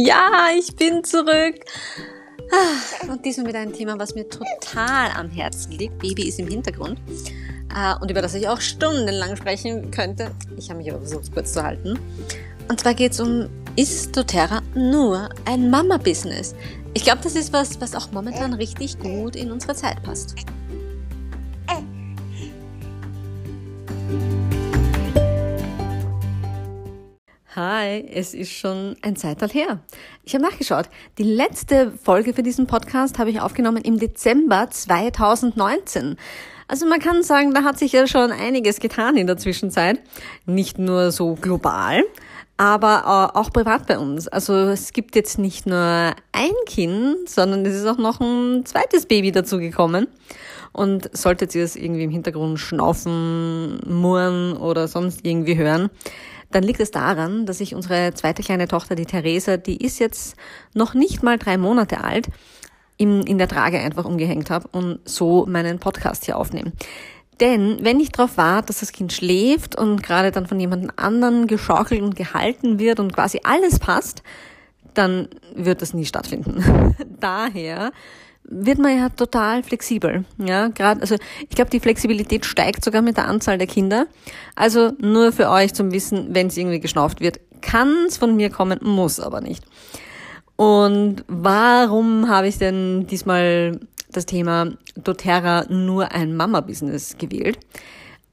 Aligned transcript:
Ja, 0.00 0.50
ich 0.56 0.76
bin 0.76 1.02
zurück. 1.02 1.56
Ah, 2.52 3.10
und 3.10 3.24
diesmal 3.24 3.48
wieder 3.48 3.58
ein 3.58 3.72
Thema, 3.72 3.98
was 3.98 4.14
mir 4.14 4.28
total 4.28 5.10
am 5.10 5.28
Herzen 5.28 5.72
liegt. 5.72 5.98
Baby 5.98 6.28
ist 6.28 6.38
im 6.38 6.46
Hintergrund. 6.46 7.00
Äh, 7.74 8.00
und 8.00 8.08
über 8.08 8.22
das 8.22 8.32
ich 8.34 8.46
auch 8.48 8.60
stundenlang 8.60 9.34
sprechen 9.34 9.90
könnte. 9.90 10.30
Ich 10.56 10.70
habe 10.70 10.78
mich 10.78 10.88
aber 10.88 11.00
versucht, 11.00 11.34
kurz 11.34 11.52
zu 11.52 11.64
halten. 11.64 11.98
Und 12.68 12.78
zwar 12.78 12.94
geht 12.94 13.10
es 13.10 13.18
um, 13.18 13.48
ist 13.74 14.16
doTERRA 14.16 14.62
nur 14.76 15.30
ein 15.46 15.68
Mama-Business? 15.68 16.54
Ich 16.94 17.02
glaube, 17.02 17.22
das 17.24 17.34
ist 17.34 17.52
was, 17.52 17.80
was 17.80 17.96
auch 17.96 18.12
momentan 18.12 18.54
richtig 18.54 19.00
gut 19.00 19.34
in 19.34 19.50
unsere 19.50 19.74
Zeit 19.74 20.00
passt. 20.04 20.36
Hi, 27.80 28.04
es 28.12 28.34
ist 28.34 28.50
schon 28.50 28.96
ein 29.02 29.14
Zeitalter 29.14 29.54
her. 29.54 29.78
Ich 30.24 30.34
habe 30.34 30.42
nachgeschaut. 30.42 30.86
Die 31.16 31.22
letzte 31.22 31.92
Folge 31.92 32.34
für 32.34 32.42
diesen 32.42 32.66
Podcast 32.66 33.20
habe 33.20 33.30
ich 33.30 33.40
aufgenommen 33.40 33.84
im 33.84 34.00
Dezember 34.00 34.68
2019. 34.68 36.16
Also 36.66 36.86
man 36.86 36.98
kann 36.98 37.22
sagen, 37.22 37.54
da 37.54 37.62
hat 37.62 37.78
sich 37.78 37.92
ja 37.92 38.08
schon 38.08 38.32
einiges 38.32 38.80
getan 38.80 39.16
in 39.16 39.28
der 39.28 39.36
Zwischenzeit. 39.36 40.00
Nicht 40.44 40.80
nur 40.80 41.12
so 41.12 41.36
global, 41.36 42.02
aber 42.56 43.36
auch 43.36 43.52
privat 43.52 43.86
bei 43.86 43.96
uns. 43.96 44.26
Also 44.26 44.54
es 44.54 44.92
gibt 44.92 45.14
jetzt 45.14 45.38
nicht 45.38 45.64
nur 45.64 46.16
ein 46.32 46.50
Kind, 46.66 47.28
sondern 47.28 47.64
es 47.64 47.76
ist 47.76 47.86
auch 47.86 47.98
noch 47.98 48.18
ein 48.20 48.66
zweites 48.66 49.06
Baby 49.06 49.30
dazugekommen. 49.30 50.08
Und 50.72 51.16
solltet 51.16 51.54
ihr 51.54 51.62
es 51.62 51.76
irgendwie 51.76 52.02
im 52.02 52.10
Hintergrund 52.10 52.58
schnaufen, 52.58 53.78
murren 53.86 54.56
oder 54.56 54.88
sonst 54.88 55.24
irgendwie 55.24 55.56
hören, 55.56 55.90
dann 56.50 56.62
liegt 56.62 56.80
es 56.80 56.90
daran, 56.90 57.46
dass 57.46 57.60
ich 57.60 57.74
unsere 57.74 58.14
zweite 58.14 58.42
kleine 58.42 58.68
Tochter, 58.68 58.94
die 58.94 59.06
Theresa, 59.06 59.56
die 59.56 59.84
ist 59.84 59.98
jetzt 59.98 60.36
noch 60.74 60.94
nicht 60.94 61.22
mal 61.22 61.38
drei 61.38 61.58
Monate 61.58 62.02
alt, 62.02 62.28
in, 62.96 63.22
in 63.22 63.38
der 63.38 63.48
Trage 63.48 63.78
einfach 63.78 64.04
umgehängt 64.04 64.50
habe 64.50 64.68
und 64.72 65.00
so 65.04 65.46
meinen 65.46 65.78
Podcast 65.78 66.24
hier 66.24 66.36
aufnehme. 66.36 66.72
Denn 67.40 67.78
wenn 67.82 68.00
ich 68.00 68.10
darauf 68.10 68.36
warte, 68.36 68.68
dass 68.68 68.80
das 68.80 68.92
Kind 68.92 69.12
schläft 69.12 69.76
und 69.76 70.02
gerade 70.02 70.32
dann 70.32 70.46
von 70.46 70.58
jemand 70.58 70.98
anderen 70.98 71.46
geschaukelt 71.46 72.02
und 72.02 72.16
gehalten 72.16 72.80
wird 72.80 72.98
und 72.98 73.14
quasi 73.14 73.40
alles 73.44 73.78
passt, 73.78 74.22
dann 74.94 75.28
wird 75.54 75.80
das 75.80 75.94
nie 75.94 76.04
stattfinden. 76.04 76.96
Daher 77.20 77.92
wird 78.48 78.78
man 78.78 78.96
ja 78.96 79.08
total 79.10 79.62
flexibel. 79.62 80.24
Ja, 80.38 80.68
gerade, 80.68 81.00
also 81.00 81.16
ich 81.48 81.54
glaube, 81.54 81.70
die 81.70 81.80
Flexibilität 81.80 82.46
steigt 82.46 82.84
sogar 82.84 83.02
mit 83.02 83.16
der 83.16 83.28
Anzahl 83.28 83.58
der 83.58 83.66
Kinder. 83.66 84.06
Also 84.56 84.92
nur 84.98 85.32
für 85.32 85.50
euch 85.50 85.74
zum 85.74 85.92
Wissen, 85.92 86.34
wenn 86.34 86.48
es 86.48 86.56
irgendwie 86.56 86.80
geschnauft 86.80 87.20
wird, 87.20 87.40
kann 87.60 88.06
es 88.06 88.16
von 88.16 88.36
mir 88.36 88.50
kommen, 88.50 88.78
muss 88.82 89.20
aber 89.20 89.40
nicht. 89.40 89.64
Und 90.56 91.24
warum 91.28 92.28
habe 92.28 92.48
ich 92.48 92.58
denn 92.58 93.06
diesmal 93.06 93.78
das 94.10 94.26
Thema 94.26 94.72
doTERRA 94.96 95.66
nur 95.68 96.10
ein 96.12 96.34
Mama-Business 96.34 97.16
gewählt? 97.18 97.58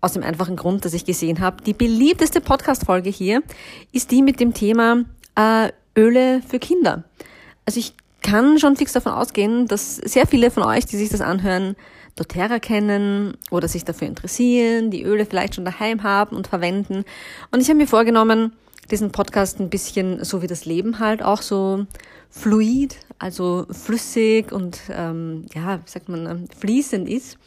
Aus 0.02 0.13
dem 0.13 0.23
einfachen 0.23 0.55
Grund, 0.55 0.86
dass 0.86 0.93
ich 0.93 1.05
gesehen 1.05 1.39
habe, 1.39 1.63
die 1.63 1.73
beliebteste 1.73 2.41
Podcast-Folge 2.41 3.09
hier 3.09 3.43
ist 3.91 4.11
die 4.11 4.21
mit 4.21 4.39
dem 4.39 4.53
Thema 4.53 5.03
äh, 5.36 5.69
Öle 5.97 6.41
für 6.47 6.59
Kinder. 6.59 7.03
Also 7.66 7.80
ich 7.80 7.93
kann 8.25 8.57
schon 8.57 8.75
fix 8.75 8.91
davon 8.91 9.11
ausgehen, 9.11 9.67
dass 9.67 9.97
sehr 9.97 10.25
viele 10.25 10.49
von 10.49 10.63
euch, 10.63 10.85
die 10.87 10.97
sich 10.97 11.09
das 11.09 11.21
anhören, 11.21 11.75
doTERRA 12.15 12.59
kennen 12.59 13.37
oder 13.51 13.67
sich 13.67 13.85
dafür 13.85 14.07
interessieren, 14.07 14.89
die 14.89 15.03
Öle 15.03 15.25
vielleicht 15.25 15.55
schon 15.55 15.65
daheim 15.65 16.01
haben 16.01 16.35
und 16.35 16.47
verwenden. 16.47 17.05
Und 17.51 17.61
ich 17.61 17.69
habe 17.69 17.77
mir 17.77 17.87
vorgenommen, 17.87 18.53
diesen 18.89 19.11
Podcast 19.11 19.59
ein 19.59 19.69
bisschen 19.69 20.23
so 20.23 20.41
wie 20.41 20.47
das 20.47 20.65
Leben 20.65 20.99
halt 20.99 21.21
auch 21.21 21.41
so 21.41 21.85
fluid, 22.31 22.97
also 23.19 23.67
flüssig 23.69 24.52
und 24.52 24.80
ähm, 24.89 25.45
ja, 25.53 25.77
wie 25.77 25.89
sagt 25.89 26.09
man, 26.09 26.25
ähm, 26.25 26.47
fließend 26.58 27.08
ist, 27.08 27.37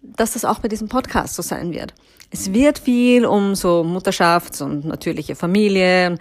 dass 0.00 0.32
das 0.32 0.44
auch 0.46 0.60
bei 0.60 0.68
diesem 0.68 0.88
Podcast 0.88 1.34
so 1.34 1.42
sein 1.42 1.72
wird. 1.72 1.92
Es 2.30 2.54
wird 2.54 2.78
viel 2.78 3.26
um 3.26 3.54
so 3.54 3.82
Mutterschafts- 3.82 4.62
und 4.62 4.86
natürliche 4.86 5.36
Familie, 5.36 6.16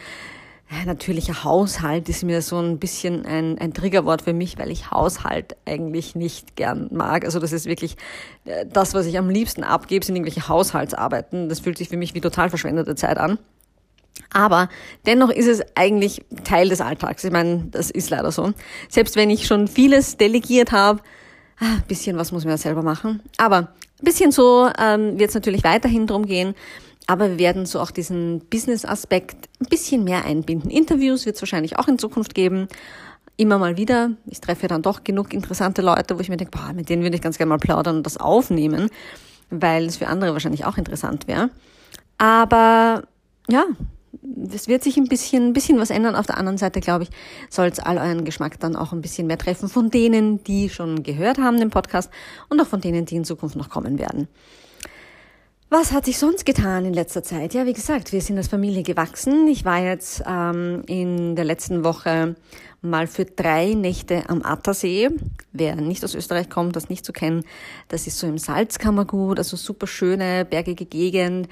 natürlicher 0.86 1.44
Haushalt 1.44 2.08
ist 2.08 2.24
mir 2.24 2.42
so 2.42 2.58
ein 2.58 2.80
bisschen 2.80 3.26
ein, 3.26 3.58
ein 3.58 3.74
Triggerwort 3.74 4.22
für 4.22 4.34
mich, 4.34 4.58
weil 4.58 4.72
ich 4.72 4.90
Haushalt 4.90 5.58
eigentlich 5.66 6.16
nicht 6.16 6.56
gern 6.56 6.88
mag. 6.92 7.26
Also 7.26 7.40
das 7.40 7.52
ist 7.52 7.66
wirklich 7.66 7.98
äh, 8.46 8.66
das, 8.66 8.94
was 8.94 9.06
ich 9.06 9.18
am 9.18 9.30
liebsten 9.30 9.64
abgebe, 9.64 10.06
sind 10.06 10.16
irgendwelche 10.16 10.48
Haushaltsarbeiten. 10.48 11.50
Das 11.50 11.60
fühlt 11.60 11.78
sich 11.78 11.90
für 11.90 11.98
mich 11.98 12.14
wie 12.14 12.22
total 12.22 12.50
verschwendete 12.50 12.96
Zeit 12.96 13.18
an. 13.18 13.38
Aber 14.34 14.70
dennoch 15.06 15.30
ist 15.30 15.48
es 15.48 15.62
eigentlich 15.76 16.24
Teil 16.44 16.70
des 16.70 16.80
Alltags. 16.80 17.24
Ich 17.24 17.32
meine, 17.32 17.68
das 17.72 17.92
ist 17.92 18.10
leider 18.10 18.32
so. 18.32 18.54
Selbst 18.90 19.16
wenn 19.16 19.30
ich 19.30 19.48
schon 19.48 19.68
vieles 19.68 20.18
delegiert 20.18 20.72
habe, 20.72 21.02
ein 21.60 21.68
ah, 21.68 21.84
bisschen 21.88 22.18
was 22.18 22.32
muss 22.32 22.44
man 22.44 22.52
ja 22.52 22.58
selber 22.58 22.82
machen. 22.82 23.22
Aber 23.38 23.58
ein 23.58 23.68
bisschen 24.06 24.32
so 24.32 24.70
ähm, 24.80 25.20
wird 25.20 25.30
es 25.30 25.36
natürlich 25.36 25.64
weiterhin 25.64 26.08
drum 26.08 26.26
gehen. 26.26 26.56
Aber 27.08 27.32
wir 27.32 27.40
werden 27.40 27.66
so 27.66 27.80
auch 27.80 27.92
diesen 27.92 28.40
Business-Aspekt 28.50 29.50
ein 29.60 29.68
bisschen 29.70 30.04
mehr 30.04 30.26
einbinden. 30.26 30.70
Interviews 30.70 31.26
wird 31.26 31.36
es 31.36 31.42
wahrscheinlich 31.42 31.78
auch 31.78 31.88
in 31.88 31.98
Zukunft 31.98 32.36
geben. 32.36 32.68
Immer 33.38 33.58
mal 33.58 33.78
wieder. 33.78 34.12
Ich 34.28 34.40
treffe 34.40 34.68
dann 34.68 34.82
doch 34.82 35.04
genug 35.04 35.34
interessante 35.34 35.82
Leute, 35.82 36.16
wo 36.16 36.22
ich 36.22 36.30
mir 36.30 36.38
denke, 36.38 36.58
boah, 36.58 36.74
mit 36.74 36.90
denen 36.90 37.02
würde 37.02 37.16
ich 37.16 37.22
ganz 37.22 37.38
gerne 37.38 37.50
mal 37.50 37.58
plaudern 37.58 37.98
und 37.98 38.06
das 38.06 38.18
aufnehmen, 38.18 38.90
weil 39.50 39.86
es 39.86 39.98
für 39.98 40.08
andere 40.08 40.34
wahrscheinlich 40.34 40.66
auch 40.66 40.78
interessant 40.78 41.28
wäre. 41.28 41.50
Aber 42.18 43.04
ja, 43.50 43.66
es 44.54 44.68
wird 44.68 44.84
sich 44.84 44.98
ein 44.98 45.08
bisschen, 45.08 45.48
ein 45.48 45.54
bisschen 45.54 45.80
was 45.80 45.90
ändern. 45.90 46.16
Auf 46.16 46.28
der 46.28 46.38
anderen 46.38 46.58
Seite, 46.58 46.80
glaube 46.82 47.06
ich, 47.06 47.10
soll 47.50 47.68
es 47.68 47.80
all 47.80 47.98
euren 47.98 48.26
Geschmack 48.26 48.60
dann 48.60 48.76
auch 48.76 48.92
ein 48.94 49.02
bisschen 49.02 49.28
mehr 49.28 49.38
treffen 49.38 49.70
von 49.70 49.90
denen, 49.90 50.44
die 50.44 50.70
schon 50.70 51.04
gehört 51.04 51.38
haben, 51.38 51.58
den 51.58 51.70
Podcast 51.70 52.12
und 52.50 52.62
auch 52.62 52.68
von 52.68 52.82
denen, 52.82 53.06
die 53.06 53.16
in 53.16 53.26
Zukunft 53.26 53.56
noch 53.56 53.70
kommen 53.70 53.98
werden. 53.98 54.28
Was 55.74 55.94
hat 55.94 56.04
sich 56.04 56.18
sonst 56.18 56.46
getan 56.46 56.84
in 56.84 56.94
letzter 56.94 57.24
Zeit? 57.24 57.54
Ja, 57.54 57.66
wie 57.66 57.72
gesagt, 57.72 58.12
wir 58.12 58.20
sind 58.20 58.36
als 58.36 58.50
Familie 58.50 58.84
gewachsen. 58.84 59.48
Ich 59.48 59.64
war 59.64 59.82
jetzt 59.82 60.22
ähm, 60.28 60.84
in 60.86 61.38
der 61.38 61.46
letzten 61.46 61.86
Woche 61.86 62.36
mal 62.82 63.08
für 63.08 63.24
drei 63.24 63.74
Nächte 63.74 64.30
am 64.30 64.44
Attersee. 64.44 65.08
Wer 65.54 65.78
nicht 65.78 66.04
aus 66.04 66.14
Österreich 66.14 66.50
kommt, 66.50 66.76
das 66.76 66.90
nicht 66.90 67.06
zu 67.06 67.14
kennen, 67.14 67.46
das 67.88 68.06
ist 68.06 68.20
so 68.20 68.28
im 68.28 68.38
Salzkammergut, 68.38 69.38
also 69.38 69.56
super 69.56 69.88
schöne 69.88 70.44
bergige 70.44 70.84
Gegend, 70.86 71.48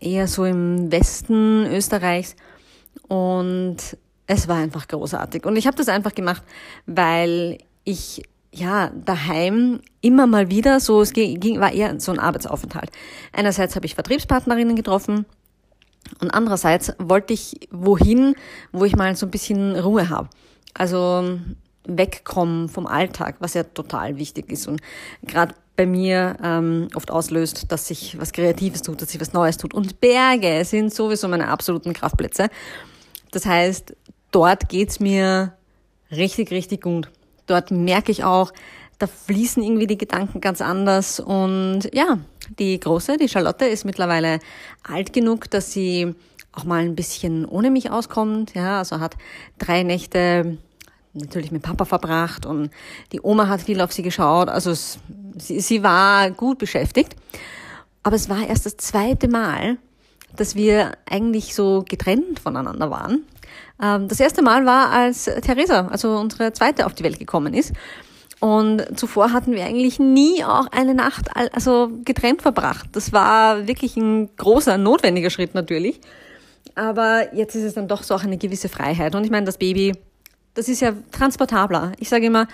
eher 0.00 0.28
so 0.28 0.46
im 0.46 0.90
Westen 0.90 1.66
Österreichs. 1.66 2.36
Und 3.06 3.76
es 4.26 4.48
war 4.48 4.56
einfach 4.56 4.88
großartig. 4.88 5.44
Und 5.44 5.56
ich 5.56 5.66
habe 5.66 5.76
das 5.76 5.90
einfach 5.90 6.14
gemacht, 6.14 6.42
weil 6.86 7.58
ich 7.84 8.22
ja, 8.52 8.90
daheim 9.04 9.80
immer 10.00 10.26
mal 10.26 10.50
wieder 10.50 10.80
so, 10.80 11.00
es 11.02 11.12
ging, 11.12 11.60
war 11.60 11.72
eher 11.72 11.98
so 12.00 12.12
ein 12.12 12.18
Arbeitsaufenthalt. 12.18 12.90
Einerseits 13.32 13.76
habe 13.76 13.86
ich 13.86 13.94
Vertriebspartnerinnen 13.94 14.76
getroffen 14.76 15.26
und 16.20 16.30
andererseits 16.30 16.92
wollte 16.98 17.34
ich 17.34 17.68
wohin, 17.70 18.34
wo 18.72 18.84
ich 18.84 18.96
mal 18.96 19.14
so 19.16 19.26
ein 19.26 19.30
bisschen 19.30 19.76
Ruhe 19.76 20.08
habe. 20.08 20.28
Also 20.74 21.38
wegkommen 21.84 22.68
vom 22.68 22.86
Alltag, 22.86 23.36
was 23.40 23.54
ja 23.54 23.64
total 23.64 24.18
wichtig 24.18 24.50
ist 24.50 24.66
und 24.66 24.80
gerade 25.26 25.54
bei 25.76 25.86
mir 25.86 26.36
ähm, 26.42 26.88
oft 26.94 27.10
auslöst, 27.10 27.70
dass 27.70 27.86
sich 27.86 28.18
was 28.18 28.32
Kreatives 28.32 28.82
tut, 28.82 29.00
dass 29.00 29.10
sich 29.10 29.20
was 29.20 29.32
Neues 29.32 29.58
tut. 29.58 29.74
Und 29.74 30.00
Berge 30.00 30.64
sind 30.64 30.92
sowieso 30.92 31.28
meine 31.28 31.48
absoluten 31.48 31.92
Kraftplätze. 31.92 32.48
Das 33.30 33.46
heißt, 33.46 33.94
dort 34.32 34.68
geht's 34.68 34.98
mir 34.98 35.54
richtig, 36.10 36.50
richtig 36.50 36.82
gut 36.82 37.08
dort 37.48 37.70
merke 37.70 38.12
ich 38.12 38.24
auch, 38.24 38.52
da 38.98 39.06
fließen 39.06 39.62
irgendwie 39.62 39.86
die 39.86 39.98
Gedanken 39.98 40.40
ganz 40.40 40.60
anders. 40.60 41.20
Und 41.20 41.88
ja, 41.92 42.18
die 42.58 42.78
Große, 42.78 43.16
die 43.16 43.28
Charlotte, 43.28 43.66
ist 43.66 43.84
mittlerweile 43.84 44.40
alt 44.82 45.12
genug, 45.12 45.50
dass 45.50 45.72
sie 45.72 46.14
auch 46.52 46.64
mal 46.64 46.82
ein 46.82 46.96
bisschen 46.96 47.44
ohne 47.44 47.70
mich 47.70 47.90
auskommt. 47.90 48.54
Ja, 48.54 48.78
also 48.78 49.00
hat 49.00 49.16
drei 49.58 49.82
Nächte 49.82 50.58
natürlich 51.14 51.52
mit 51.52 51.62
Papa 51.62 51.84
verbracht 51.84 52.46
und 52.46 52.70
die 53.12 53.20
Oma 53.20 53.48
hat 53.48 53.62
viel 53.62 53.80
auf 53.80 53.92
sie 53.92 54.02
geschaut. 54.02 54.48
Also 54.48 54.70
es, 54.70 54.98
sie, 55.38 55.60
sie 55.60 55.82
war 55.82 56.30
gut 56.30 56.58
beschäftigt. 56.58 57.16
Aber 58.02 58.16
es 58.16 58.28
war 58.28 58.46
erst 58.46 58.66
das 58.66 58.76
zweite 58.76 59.28
Mal, 59.28 59.78
dass 60.36 60.54
wir 60.54 60.92
eigentlich 61.08 61.54
so 61.54 61.84
getrennt 61.86 62.40
voneinander 62.40 62.90
waren. 62.90 63.24
Ähm, 63.82 64.08
das 64.08 64.20
erste 64.20 64.42
Mal 64.42 64.66
war, 64.66 64.90
als 64.90 65.24
Theresa, 65.24 65.88
also 65.88 66.16
unsere 66.16 66.52
zweite, 66.52 66.86
auf 66.86 66.94
die 66.94 67.04
Welt 67.04 67.18
gekommen 67.18 67.54
ist. 67.54 67.72
Und 68.40 68.98
zuvor 68.98 69.32
hatten 69.32 69.52
wir 69.52 69.64
eigentlich 69.64 69.98
nie 69.98 70.44
auch 70.44 70.68
eine 70.70 70.94
Nacht 70.94 71.28
also 71.52 71.90
getrennt 72.04 72.42
verbracht. 72.42 72.88
Das 72.92 73.12
war 73.12 73.66
wirklich 73.66 73.96
ein 73.96 74.28
großer, 74.36 74.78
notwendiger 74.78 75.30
Schritt 75.30 75.54
natürlich. 75.54 76.00
Aber 76.76 77.34
jetzt 77.34 77.56
ist 77.56 77.64
es 77.64 77.74
dann 77.74 77.88
doch 77.88 78.04
so 78.04 78.14
auch 78.14 78.22
eine 78.22 78.38
gewisse 78.38 78.68
Freiheit. 78.68 79.16
Und 79.16 79.24
ich 79.24 79.30
meine, 79.30 79.46
das 79.46 79.58
Baby, 79.58 79.94
das 80.54 80.68
ist 80.68 80.80
ja 80.80 80.92
transportabler. 81.10 81.92
Ich 81.98 82.08
sage 82.08 82.26
immer, 82.26 82.46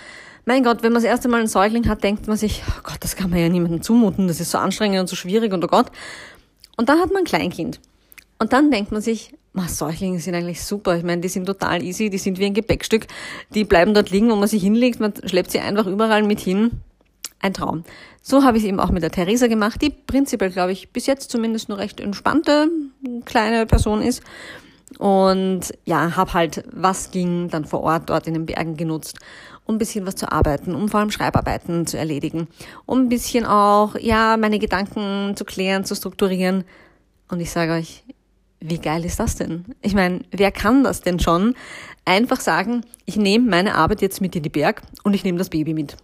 mein 0.46 0.64
Gott, 0.64 0.82
wenn 0.82 0.92
man 0.92 1.02
das 1.02 1.10
erste 1.10 1.28
Mal 1.28 1.38
einen 1.38 1.48
Säugling 1.48 1.88
hat, 1.88 2.02
denkt 2.02 2.26
man 2.26 2.36
sich, 2.38 2.62
oh 2.68 2.80
Gott, 2.82 2.98
das 3.00 3.16
kann 3.16 3.30
man 3.30 3.38
ja 3.38 3.48
niemandem 3.48 3.82
zumuten, 3.82 4.28
das 4.28 4.40
ist 4.40 4.50
so 4.50 4.58
anstrengend 4.58 5.00
und 5.00 5.06
so 5.08 5.16
schwierig 5.16 5.52
und 5.52 5.64
oh 5.64 5.68
Gott. 5.68 5.90
Und 6.76 6.88
dann 6.88 7.00
hat 7.00 7.12
man 7.12 7.22
ein 7.22 7.24
Kleinkind. 7.24 7.80
Und 8.38 8.52
dann 8.52 8.70
denkt 8.70 8.92
man 8.92 9.00
sich, 9.00 9.34
Säuglinge 9.68 10.18
sind 10.18 10.34
eigentlich 10.34 10.62
super. 10.64 10.96
Ich 10.96 11.04
meine, 11.04 11.20
die 11.20 11.28
sind 11.28 11.46
total 11.46 11.82
easy, 11.82 12.10
die 12.10 12.18
sind 12.18 12.38
wie 12.38 12.46
ein 12.46 12.54
Gepäckstück. 12.54 13.06
Die 13.54 13.64
bleiben 13.64 13.94
dort 13.94 14.10
liegen, 14.10 14.30
wo 14.30 14.36
man 14.36 14.48
sich 14.48 14.62
hinlegt. 14.62 15.00
Man 15.00 15.12
schleppt 15.24 15.52
sie 15.52 15.60
einfach 15.60 15.86
überall 15.86 16.24
mit 16.24 16.40
hin. 16.40 16.72
Ein 17.40 17.54
Traum. 17.54 17.84
So 18.22 18.42
habe 18.42 18.56
ich 18.56 18.64
es 18.64 18.68
eben 18.68 18.80
auch 18.80 18.90
mit 18.90 19.02
der 19.02 19.10
Theresa 19.10 19.48
gemacht, 19.48 19.82
die 19.82 19.90
prinzipiell, 19.90 20.50
glaube 20.50 20.72
ich, 20.72 20.90
bis 20.90 21.06
jetzt 21.06 21.30
zumindest 21.30 21.68
nur 21.68 21.78
recht 21.78 22.00
entspannte 22.00 22.68
kleine 23.26 23.66
Person 23.66 24.00
ist. 24.00 24.22
Und 24.98 25.72
ja, 25.84 26.16
habe 26.16 26.34
halt, 26.34 26.64
was 26.72 27.10
ging, 27.10 27.48
dann 27.50 27.64
vor 27.64 27.82
Ort 27.82 28.08
dort 28.10 28.26
in 28.26 28.34
den 28.34 28.46
Bergen 28.46 28.76
genutzt, 28.76 29.18
um 29.66 29.74
ein 29.74 29.78
bisschen 29.78 30.06
was 30.06 30.16
zu 30.16 30.30
arbeiten, 30.30 30.74
um 30.74 30.88
vor 30.88 31.00
allem 31.00 31.10
Schreibarbeiten 31.10 31.86
zu 31.86 31.98
erledigen, 31.98 32.48
um 32.86 33.00
ein 33.00 33.08
bisschen 33.08 33.44
auch, 33.44 33.96
ja, 33.98 34.36
meine 34.36 34.58
Gedanken 34.58 35.36
zu 35.36 35.44
klären, 35.44 35.84
zu 35.84 35.94
strukturieren. 35.94 36.64
Und 37.28 37.40
ich 37.40 37.50
sage 37.50 37.72
euch, 37.72 38.04
wie 38.66 38.78
geil 38.78 39.04
ist 39.04 39.20
das 39.20 39.36
denn? 39.36 39.66
Ich 39.82 39.94
meine, 39.94 40.20
wer 40.30 40.50
kann 40.50 40.84
das 40.84 41.02
denn 41.02 41.20
schon? 41.20 41.54
Einfach 42.06 42.40
sagen, 42.40 42.80
ich 43.04 43.16
nehme 43.16 43.50
meine 43.50 43.74
Arbeit 43.74 44.00
jetzt 44.00 44.22
mit 44.22 44.34
in 44.34 44.42
die 44.42 44.48
Berg 44.48 44.80
und 45.02 45.12
ich 45.12 45.22
nehme 45.22 45.36
das 45.36 45.50
Baby 45.50 45.74
mit. 45.74 45.98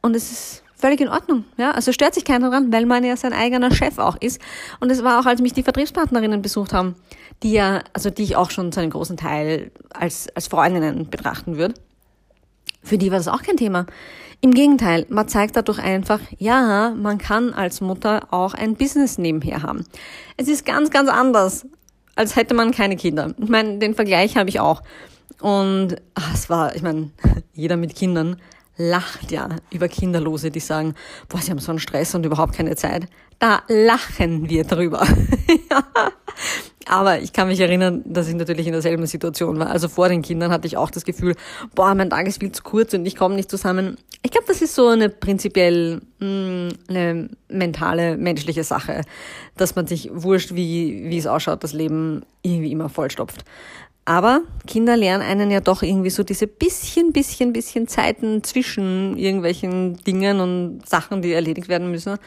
Und 0.00 0.16
es 0.16 0.32
ist 0.32 0.62
völlig 0.74 1.02
in 1.02 1.08
Ordnung. 1.08 1.44
Ja, 1.58 1.72
also 1.72 1.92
stört 1.92 2.14
sich 2.14 2.24
keiner 2.24 2.48
dran, 2.48 2.72
weil 2.72 2.86
man 2.86 3.04
ja 3.04 3.18
sein 3.18 3.34
eigener 3.34 3.70
Chef 3.70 3.98
auch 3.98 4.16
ist. 4.16 4.40
Und 4.80 4.90
es 4.90 5.04
war 5.04 5.20
auch, 5.20 5.26
als 5.26 5.42
mich 5.42 5.52
die 5.52 5.62
Vertriebspartnerinnen 5.62 6.40
besucht 6.40 6.72
haben, 6.72 6.94
die 7.42 7.52
ja, 7.52 7.82
also 7.92 8.08
die 8.08 8.22
ich 8.22 8.36
auch 8.36 8.50
schon 8.50 8.72
zu 8.72 8.80
einem 8.80 8.90
großen 8.90 9.18
Teil 9.18 9.70
als, 9.90 10.28
als 10.34 10.46
Freundinnen 10.46 11.10
betrachten 11.10 11.58
würde. 11.58 11.74
Für 12.84 12.98
die 12.98 13.10
war 13.10 13.18
das 13.18 13.28
auch 13.28 13.42
kein 13.42 13.56
Thema. 13.56 13.86
Im 14.40 14.52
Gegenteil, 14.52 15.06
man 15.08 15.26
zeigt 15.26 15.56
dadurch 15.56 15.78
einfach, 15.78 16.20
ja, 16.38 16.94
man 16.94 17.16
kann 17.16 17.54
als 17.54 17.80
Mutter 17.80 18.28
auch 18.30 18.52
ein 18.52 18.76
Business 18.76 19.16
nebenher 19.16 19.62
haben. 19.62 19.86
Es 20.36 20.48
ist 20.48 20.66
ganz, 20.66 20.90
ganz 20.90 21.08
anders, 21.08 21.66
als 22.14 22.36
hätte 22.36 22.54
man 22.54 22.70
keine 22.70 22.96
Kinder. 22.96 23.34
Ich 23.38 23.48
meine, 23.48 23.78
den 23.78 23.94
Vergleich 23.94 24.36
habe 24.36 24.50
ich 24.50 24.60
auch. 24.60 24.82
Und 25.40 25.96
ach, 26.14 26.34
es 26.34 26.50
war, 26.50 26.76
ich 26.76 26.82
meine, 26.82 27.10
jeder 27.54 27.76
mit 27.78 27.96
Kindern 27.96 28.36
lacht 28.76 29.30
ja 29.30 29.48
über 29.70 29.88
Kinderlose, 29.88 30.50
die 30.50 30.60
sagen, 30.60 30.94
boah, 31.28 31.40
sie 31.40 31.50
haben 31.50 31.58
so 31.58 31.72
einen 31.72 31.78
Stress 31.78 32.14
und 32.14 32.26
überhaupt 32.26 32.54
keine 32.54 32.76
Zeit. 32.76 33.06
Da 33.38 33.62
lachen 33.68 34.48
wir 34.48 34.64
drüber. 34.64 35.06
Aber 36.86 37.20
ich 37.20 37.32
kann 37.32 37.48
mich 37.48 37.60
erinnern, 37.60 38.02
dass 38.04 38.28
ich 38.28 38.34
natürlich 38.34 38.66
in 38.66 38.72
derselben 38.72 39.06
Situation 39.06 39.58
war. 39.58 39.70
Also 39.70 39.88
vor 39.88 40.08
den 40.08 40.22
Kindern 40.22 40.50
hatte 40.50 40.66
ich 40.66 40.76
auch 40.76 40.90
das 40.90 41.04
Gefühl, 41.04 41.34
boah, 41.74 41.94
mein 41.94 42.10
Tag 42.10 42.26
ist 42.26 42.40
viel 42.40 42.52
zu 42.52 42.62
kurz 42.62 42.92
und 42.92 43.06
ich 43.06 43.16
komme 43.16 43.36
nicht 43.36 43.50
zusammen. 43.50 43.96
Ich 44.22 44.30
glaube, 44.30 44.46
das 44.46 44.60
ist 44.60 44.74
so 44.74 44.88
eine 44.88 45.08
prinzipiell 45.08 46.00
mh, 46.20 46.26
hm, 46.26 46.68
eine 46.88 47.30
mentale, 47.48 48.16
menschliche 48.16 48.64
Sache, 48.64 49.02
dass 49.56 49.76
man 49.76 49.86
sich 49.86 50.10
wurscht, 50.12 50.54
wie, 50.54 51.08
wie 51.08 51.18
es 51.18 51.26
ausschaut, 51.26 51.64
das 51.64 51.72
Leben 51.72 52.22
irgendwie 52.42 52.72
immer 52.72 52.88
vollstopft. 52.88 53.44
Aber 54.04 54.42
Kinder 54.66 54.96
lernen 54.96 55.22
einen 55.22 55.50
ja 55.50 55.60
doch 55.60 55.82
irgendwie 55.82 56.10
so 56.10 56.22
diese 56.22 56.46
bisschen, 56.46 57.12
bisschen, 57.12 57.52
bisschen 57.52 57.88
Zeiten 57.88 58.42
zwischen 58.44 59.16
irgendwelchen 59.16 59.96
Dingen 60.04 60.40
und 60.40 60.86
Sachen, 60.86 61.22
die 61.22 61.32
erledigt 61.32 61.68
werden 61.68 61.90
müssen, 61.90 62.18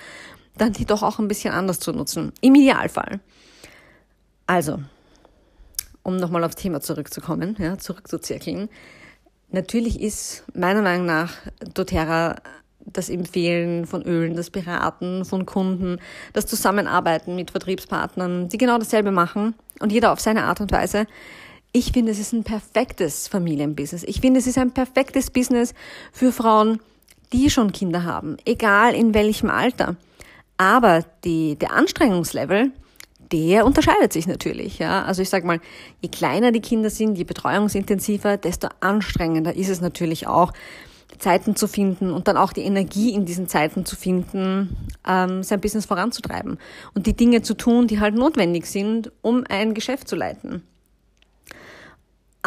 dann 0.58 0.74
die 0.74 0.86
doch 0.86 1.04
auch 1.04 1.20
ein 1.20 1.28
bisschen 1.28 1.54
anders 1.54 1.80
zu 1.80 1.92
nutzen. 1.92 2.32
Im 2.42 2.56
Idealfall. 2.56 3.20
Also, 4.48 4.80
um 6.02 6.18
nochmal 6.18 6.44
aufs 6.44 6.56
Thema 6.56 6.82
zurückzukommen, 6.82 7.56
ja, 7.60 7.78
zurückzuzirkeln. 7.78 8.70
Natürlich 9.50 10.02
ist 10.02 10.46
meiner 10.56 10.82
Meinung 10.82 11.06
nach 11.06 11.34
doTERRA 11.74 12.38
das 12.80 13.10
Empfehlen 13.10 13.86
von 13.86 14.02
Ölen, 14.04 14.36
das 14.36 14.50
Beraten 14.50 15.26
von 15.26 15.46
Kunden, 15.46 16.00
das 16.34 16.46
Zusammenarbeiten 16.48 17.36
mit 17.36 17.52
Vertriebspartnern, 17.52 18.50
die 18.50 18.58
genau 18.58 18.78
dasselbe 18.78 19.12
machen 19.12 19.56
und 19.80 19.92
jeder 19.92 20.14
auf 20.14 20.20
seine 20.20 20.46
Art 20.46 20.62
und 20.62 20.72
Weise 20.72 21.06
ich 21.72 21.92
finde, 21.92 22.12
es 22.12 22.20
ist 22.20 22.34
ein 22.34 22.44
perfektes 22.44 23.28
Familienbusiness. 23.28 24.04
Ich 24.04 24.22
finde, 24.22 24.40
es 24.40 24.48
ist 24.48 24.58
ein 24.58 24.72
perfektes 24.72 25.30
Business 25.30 25.74
für 26.12 26.32
Frauen, 26.32 26.80
die 27.34 27.50
schon 27.50 27.72
Kinder 27.72 28.04
haben, 28.04 28.38
egal 28.46 28.96
in 28.96 29.14
welchem 29.14 29.50
Alter. 29.50 29.96
Aber 30.58 31.04
die, 31.24 31.56
der 31.56 31.74
Anstrengungslevel, 31.74 32.72
der 33.32 33.66
unterscheidet 33.66 34.14
sich 34.14 34.28
natürlich. 34.28 34.80
Ja? 34.80 35.04
Also 35.04 35.22
ich 35.22 35.30
sage 35.30 35.46
mal, 35.46 35.60
je 36.02 36.10
kleiner 36.10 36.52
die 36.52 36.62
Kinder 36.62 36.90
sind, 36.90 37.18
je 37.18 37.26
betreuungsintensiver, 37.26 38.38
desto 38.38 38.70
anstrengender 38.80 39.56
ist 39.56 39.70
es 39.70 39.82
natürlich 39.82 40.28
auch, 40.28 40.54
Zeiten 41.20 41.56
zu 41.56 41.68
finden 41.68 42.12
und 42.12 42.28
dann 42.28 42.38
auch 42.38 42.54
die 42.54 42.62
Energie 42.62 43.14
in 43.14 43.26
diesen 43.26 43.48
Zeiten 43.48 43.86
zu 43.86 43.96
finden, 43.96 44.78
ähm, 45.08 45.42
sein 45.42 45.62
Business 45.62 45.86
voranzutreiben 45.86 46.60
und 46.94 47.08
die 47.08 47.16
Dinge 47.16 47.42
zu 47.42 47.56
tun, 47.56 47.88
die 47.88 48.00
halt 48.00 48.14
notwendig 48.14 48.68
sind, 48.68 49.12
um 49.22 49.44
ein 49.50 49.74
Geschäft 49.74 50.08
zu 50.08 50.16
leiten. 50.16 50.64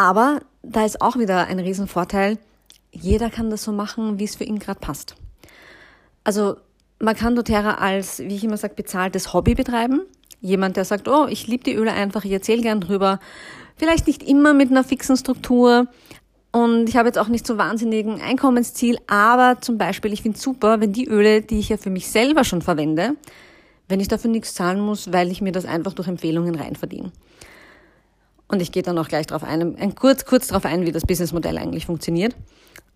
Aber 0.01 0.41
da 0.63 0.87
ist 0.87 1.03
auch 1.03 1.19
wieder 1.19 1.47
ein 1.49 1.59
Riesenvorteil. 1.59 2.39
Jeder 2.91 3.29
kann 3.29 3.51
das 3.51 3.65
so 3.65 3.71
machen, 3.71 4.19
wie 4.19 4.25
es 4.25 4.35
für 4.35 4.45
ihn 4.45 4.59
gerade 4.59 4.81
passt. 4.81 5.15
Also 6.25 6.57
man 6.99 7.15
kann 7.15 7.37
doTERRA 7.37 7.75
als, 7.75 8.19
wie 8.21 8.35
ich 8.35 8.43
immer 8.43 8.57
sage, 8.57 8.73
bezahltes 8.75 9.35
Hobby 9.35 9.55
betreiben. 9.55 10.01
Jemand, 10.41 10.79
der 10.79 10.87
sagt, 10.87 11.07
oh, 11.07 11.27
ich 11.29 11.49
liebe 11.49 11.65
die 11.65 11.75
Öle 11.75 11.93
einfach, 11.93 12.25
ich 12.25 12.33
erzähle 12.33 12.63
gern 12.63 12.81
drüber. 12.81 13.21
Vielleicht 13.77 14.07
nicht 14.07 14.23
immer 14.23 14.55
mit 14.55 14.71
einer 14.71 14.85
fixen 14.85 15.19
Struktur. 15.19 15.87
Und 16.51 16.89
ich 16.89 16.97
habe 16.97 17.09
jetzt 17.09 17.19
auch 17.19 17.29
nicht 17.29 17.47
so 17.47 17.59
wahnsinnigen 17.59 18.23
Einkommensziel, 18.23 18.97
aber 19.07 19.61
zum 19.61 19.77
Beispiel, 19.77 20.15
ich 20.15 20.23
finde 20.23 20.39
es 20.39 20.43
super, 20.43 20.81
wenn 20.81 20.95
die 20.95 21.09
Öle, 21.09 21.43
die 21.43 21.59
ich 21.59 21.69
ja 21.69 21.77
für 21.77 21.91
mich 21.91 22.11
selber 22.11 22.45
schon 22.45 22.63
verwende, 22.63 23.17
wenn 23.87 24.01
ich 24.01 24.09
dafür 24.09 24.31
nichts 24.31 24.55
zahlen 24.55 24.81
muss, 24.81 25.13
weil 25.13 25.31
ich 25.31 25.43
mir 25.43 25.53
das 25.53 25.67
einfach 25.67 25.93
durch 25.93 26.09
Empfehlungen 26.09 26.55
rein 26.55 26.75
verdiene. 26.75 27.13
Und 28.51 28.61
ich 28.61 28.73
gehe 28.73 28.83
dann 28.83 28.99
auch 28.99 29.09
gleich 29.09 29.27
darauf 29.27 29.45
ein, 29.45 29.77
ein 29.79 29.95
kurz, 29.95 30.25
kurz 30.25 30.49
darauf 30.49 30.65
ein, 30.65 30.85
wie 30.85 30.93
das 30.93 31.07
Businessmodell 31.07 31.57
eigentlich 31.57 31.87
funktioniert. 31.87 32.35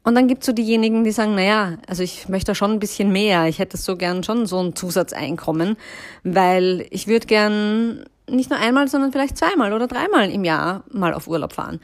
Und 0.03 0.17
dann 0.17 0.27
gibt's 0.27 0.47
so 0.47 0.53
diejenigen, 0.53 1.05
die 1.05 1.13
sagen, 1.13 1.35
naja, 1.35 1.79
also 1.87 2.03
ich 2.03 2.29
möchte 2.29 2.55
schon 2.55 2.73
ein 2.73 2.79
bisschen 2.81 3.13
mehr. 3.13 3.47
Ich 3.47 3.59
hätte 3.59 3.77
so 3.77 3.97
gern 3.97 4.23
schon 4.25 4.47
so 4.47 4.61
ein 4.61 4.75
Zusatzeinkommen, 4.75 5.77
weil 6.25 6.87
ich 6.91 7.07
würde 7.07 7.27
gern 7.27 8.05
nicht 8.29 8.51
nur 8.51 8.59
einmal, 8.59 8.89
sondern 8.89 9.13
vielleicht 9.13 9.39
zweimal 9.39 9.73
oder 9.73 9.87
dreimal 9.87 10.29
im 10.29 10.45
Jahr 10.45 10.83
mal 10.91 11.15
auf 11.15 11.29
Urlaub 11.29 11.53
fahren. 11.53 11.81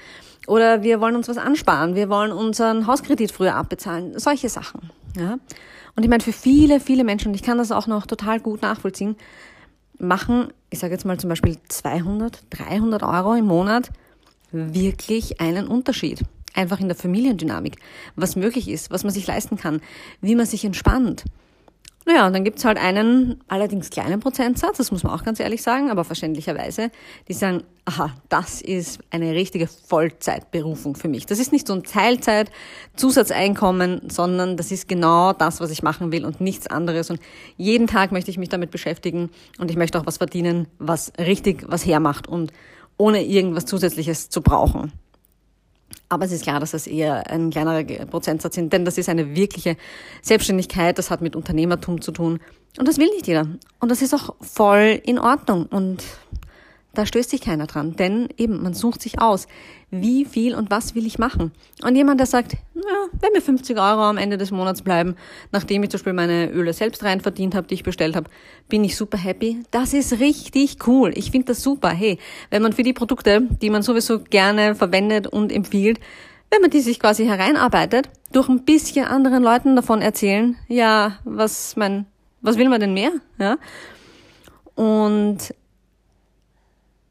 Oder 0.46 0.82
wir 0.82 1.00
wollen 1.00 1.16
uns 1.16 1.28
was 1.28 1.38
ansparen, 1.38 1.94
wir 1.94 2.08
wollen 2.08 2.32
unseren 2.32 2.86
Hauskredit 2.86 3.30
früher 3.30 3.54
abbezahlen. 3.54 4.18
Solche 4.18 4.48
Sachen. 4.48 4.90
Ja? 5.16 5.38
Und 5.96 6.02
ich 6.02 6.08
meine, 6.08 6.22
für 6.22 6.32
viele, 6.32 6.80
viele 6.80 7.04
Menschen, 7.04 7.28
und 7.28 7.34
ich 7.34 7.42
kann 7.42 7.58
das 7.58 7.72
auch 7.72 7.86
noch 7.86 8.06
total 8.06 8.40
gut 8.40 8.62
nachvollziehen, 8.62 9.16
machen, 10.00 10.48
ich 10.70 10.78
sage 10.78 10.92
jetzt 10.92 11.04
mal 11.04 11.18
zum 11.18 11.28
Beispiel 11.28 11.56
200, 11.68 12.44
300 12.50 13.02
Euro 13.02 13.34
im 13.34 13.46
Monat 13.46 13.90
wirklich 14.52 15.40
einen 15.40 15.66
Unterschied. 15.66 16.22
Einfach 16.54 16.80
in 16.80 16.88
der 16.88 16.96
Familiendynamik, 16.96 17.76
was 18.16 18.34
möglich 18.34 18.68
ist, 18.68 18.90
was 18.90 19.04
man 19.04 19.12
sich 19.12 19.26
leisten 19.26 19.56
kann, 19.56 19.80
wie 20.20 20.34
man 20.34 20.46
sich 20.46 20.64
entspannt. 20.64 21.24
Naja, 22.06 22.26
und 22.26 22.32
dann 22.32 22.44
gibt's 22.44 22.64
halt 22.64 22.78
einen 22.78 23.44
allerdings 23.46 23.90
kleinen 23.90 24.20
Prozentsatz, 24.20 24.78
das 24.78 24.90
muss 24.90 25.02
man 25.02 25.12
auch 25.12 25.22
ganz 25.22 25.38
ehrlich 25.38 25.60
sagen, 25.62 25.90
aber 25.90 26.04
verständlicherweise, 26.04 26.90
die 27.28 27.34
sagen, 27.34 27.62
aha, 27.84 28.14
das 28.30 28.62
ist 28.62 29.00
eine 29.10 29.34
richtige 29.34 29.66
Vollzeitberufung 29.66 30.96
für 30.96 31.08
mich. 31.08 31.26
Das 31.26 31.38
ist 31.38 31.52
nicht 31.52 31.66
so 31.66 31.74
ein 31.74 31.82
Teilzeit-Zusatzeinkommen, 31.82 34.08
sondern 34.08 34.56
das 34.56 34.72
ist 34.72 34.88
genau 34.88 35.34
das, 35.34 35.60
was 35.60 35.70
ich 35.70 35.82
machen 35.82 36.10
will 36.10 36.24
und 36.24 36.40
nichts 36.40 36.68
anderes. 36.68 37.10
Und 37.10 37.20
jeden 37.58 37.86
Tag 37.86 38.12
möchte 38.12 38.30
ich 38.30 38.38
mich 38.38 38.48
damit 38.48 38.70
beschäftigen 38.70 39.28
und 39.58 39.70
ich 39.70 39.76
möchte 39.76 40.00
auch 40.00 40.06
was 40.06 40.16
verdienen, 40.16 40.68
was 40.78 41.12
richtig 41.18 41.66
was 41.68 41.84
hermacht 41.84 42.28
und 42.28 42.50
ohne 42.96 43.22
irgendwas 43.22 43.66
Zusätzliches 43.66 44.30
zu 44.30 44.40
brauchen. 44.40 44.90
Aber 46.12 46.24
es 46.24 46.32
ist 46.32 46.42
klar, 46.42 46.58
dass 46.58 46.72
das 46.72 46.88
eher 46.88 47.30
ein 47.30 47.50
kleinerer 47.50 47.84
Prozentsatz 48.06 48.56
sind, 48.56 48.72
denn 48.72 48.84
das 48.84 48.98
ist 48.98 49.08
eine 49.08 49.36
wirkliche 49.36 49.76
Selbstständigkeit, 50.22 50.98
das 50.98 51.08
hat 51.08 51.20
mit 51.20 51.36
Unternehmertum 51.36 52.00
zu 52.00 52.10
tun. 52.10 52.40
Und 52.76 52.88
das 52.88 52.98
will 52.98 53.08
nicht 53.10 53.28
jeder. 53.28 53.46
Und 53.78 53.90
das 53.90 54.02
ist 54.02 54.12
auch 54.12 54.34
voll 54.40 55.00
in 55.04 55.20
Ordnung. 55.20 55.66
Und 55.66 56.02
da 56.94 57.06
stößt 57.06 57.30
sich 57.30 57.40
keiner 57.40 57.66
dran, 57.66 57.94
denn 57.96 58.28
eben, 58.36 58.62
man 58.62 58.74
sucht 58.74 59.02
sich 59.02 59.20
aus, 59.20 59.46
wie 59.90 60.24
viel 60.24 60.54
und 60.54 60.70
was 60.70 60.94
will 60.94 61.06
ich 61.06 61.18
machen. 61.18 61.52
Und 61.82 61.94
jemand, 61.94 62.20
der 62.20 62.26
sagt, 62.26 62.56
naja, 62.74 63.06
wenn 63.20 63.32
mir 63.32 63.40
50 63.40 63.76
Euro 63.76 64.02
am 64.02 64.18
Ende 64.18 64.38
des 64.38 64.50
Monats 64.50 64.82
bleiben, 64.82 65.16
nachdem 65.52 65.82
ich 65.82 65.90
zum 65.90 65.98
Beispiel 65.98 66.12
meine 66.12 66.50
Öle 66.50 66.72
selbst 66.72 67.02
rein 67.04 67.20
verdient 67.20 67.54
habe, 67.54 67.66
die 67.66 67.74
ich 67.74 67.82
bestellt 67.82 68.16
habe, 68.16 68.30
bin 68.68 68.82
ich 68.84 68.96
super 68.96 69.18
happy. 69.18 69.62
Das 69.70 69.94
ist 69.94 70.18
richtig 70.20 70.86
cool. 70.86 71.12
Ich 71.14 71.30
finde 71.30 71.48
das 71.48 71.62
super. 71.62 71.90
Hey, 71.90 72.18
wenn 72.50 72.62
man 72.62 72.72
für 72.72 72.82
die 72.82 72.92
Produkte, 72.92 73.42
die 73.62 73.70
man 73.70 73.82
sowieso 73.82 74.20
gerne 74.20 74.74
verwendet 74.74 75.26
und 75.26 75.52
empfiehlt, 75.52 76.00
wenn 76.50 76.60
man 76.60 76.70
die 76.70 76.80
sich 76.80 76.98
quasi 76.98 77.24
hereinarbeitet, 77.26 78.08
durch 78.32 78.48
ein 78.48 78.64
bisschen 78.64 79.06
anderen 79.06 79.42
Leuten 79.42 79.76
davon 79.76 80.02
erzählen, 80.02 80.56
ja, 80.68 81.18
was 81.24 81.76
mein, 81.76 82.06
was 82.40 82.58
will 82.58 82.68
man 82.68 82.80
denn 82.80 82.94
mehr, 82.94 83.12
ja? 83.38 83.56
Und 84.74 85.54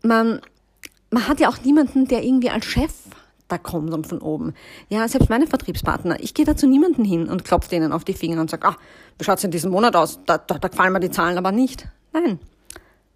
man, 0.03 0.41
man 1.12 1.27
hat 1.27 1.39
ja 1.39 1.50
auch 1.50 1.62
niemanden, 1.63 2.08
der 2.08 2.24
irgendwie 2.24 2.50
als 2.50 2.65
Chef 2.65 2.94
da 3.48 3.58
kommt 3.58 3.94
und 3.94 4.08
von 4.08 4.20
oben. 4.20 4.53
Ja, 4.89 5.08
selbst 5.08 5.29
meine 5.29 5.48
Vertriebspartner, 5.48 6.22
ich 6.22 6.34
gehe 6.34 6.46
da 6.46 6.56
zu 6.56 6.68
niemanden 6.68 7.03
hin 7.03 7.27
und 7.27 7.44
klopfe 7.44 7.70
denen 7.70 7.91
auf 7.91 8.06
die 8.06 8.13
Finger 8.13 8.39
und 8.39 8.50
sage, 8.50 8.68
ah, 8.68 8.77
wie 9.18 9.24
schaut's 9.24 9.44
in 9.44 9.51
diesem 9.51 9.72
Monat 9.72 9.96
aus? 9.96 10.20
Da, 10.25 10.38
da, 10.38 10.58
da 10.58 10.68
gefallen 10.68 10.94
mir 10.94 11.00
die 11.00 11.12
Zahlen 11.12 11.38
aber 11.38 11.51
nicht. 11.51 11.88
Nein. 12.13 12.39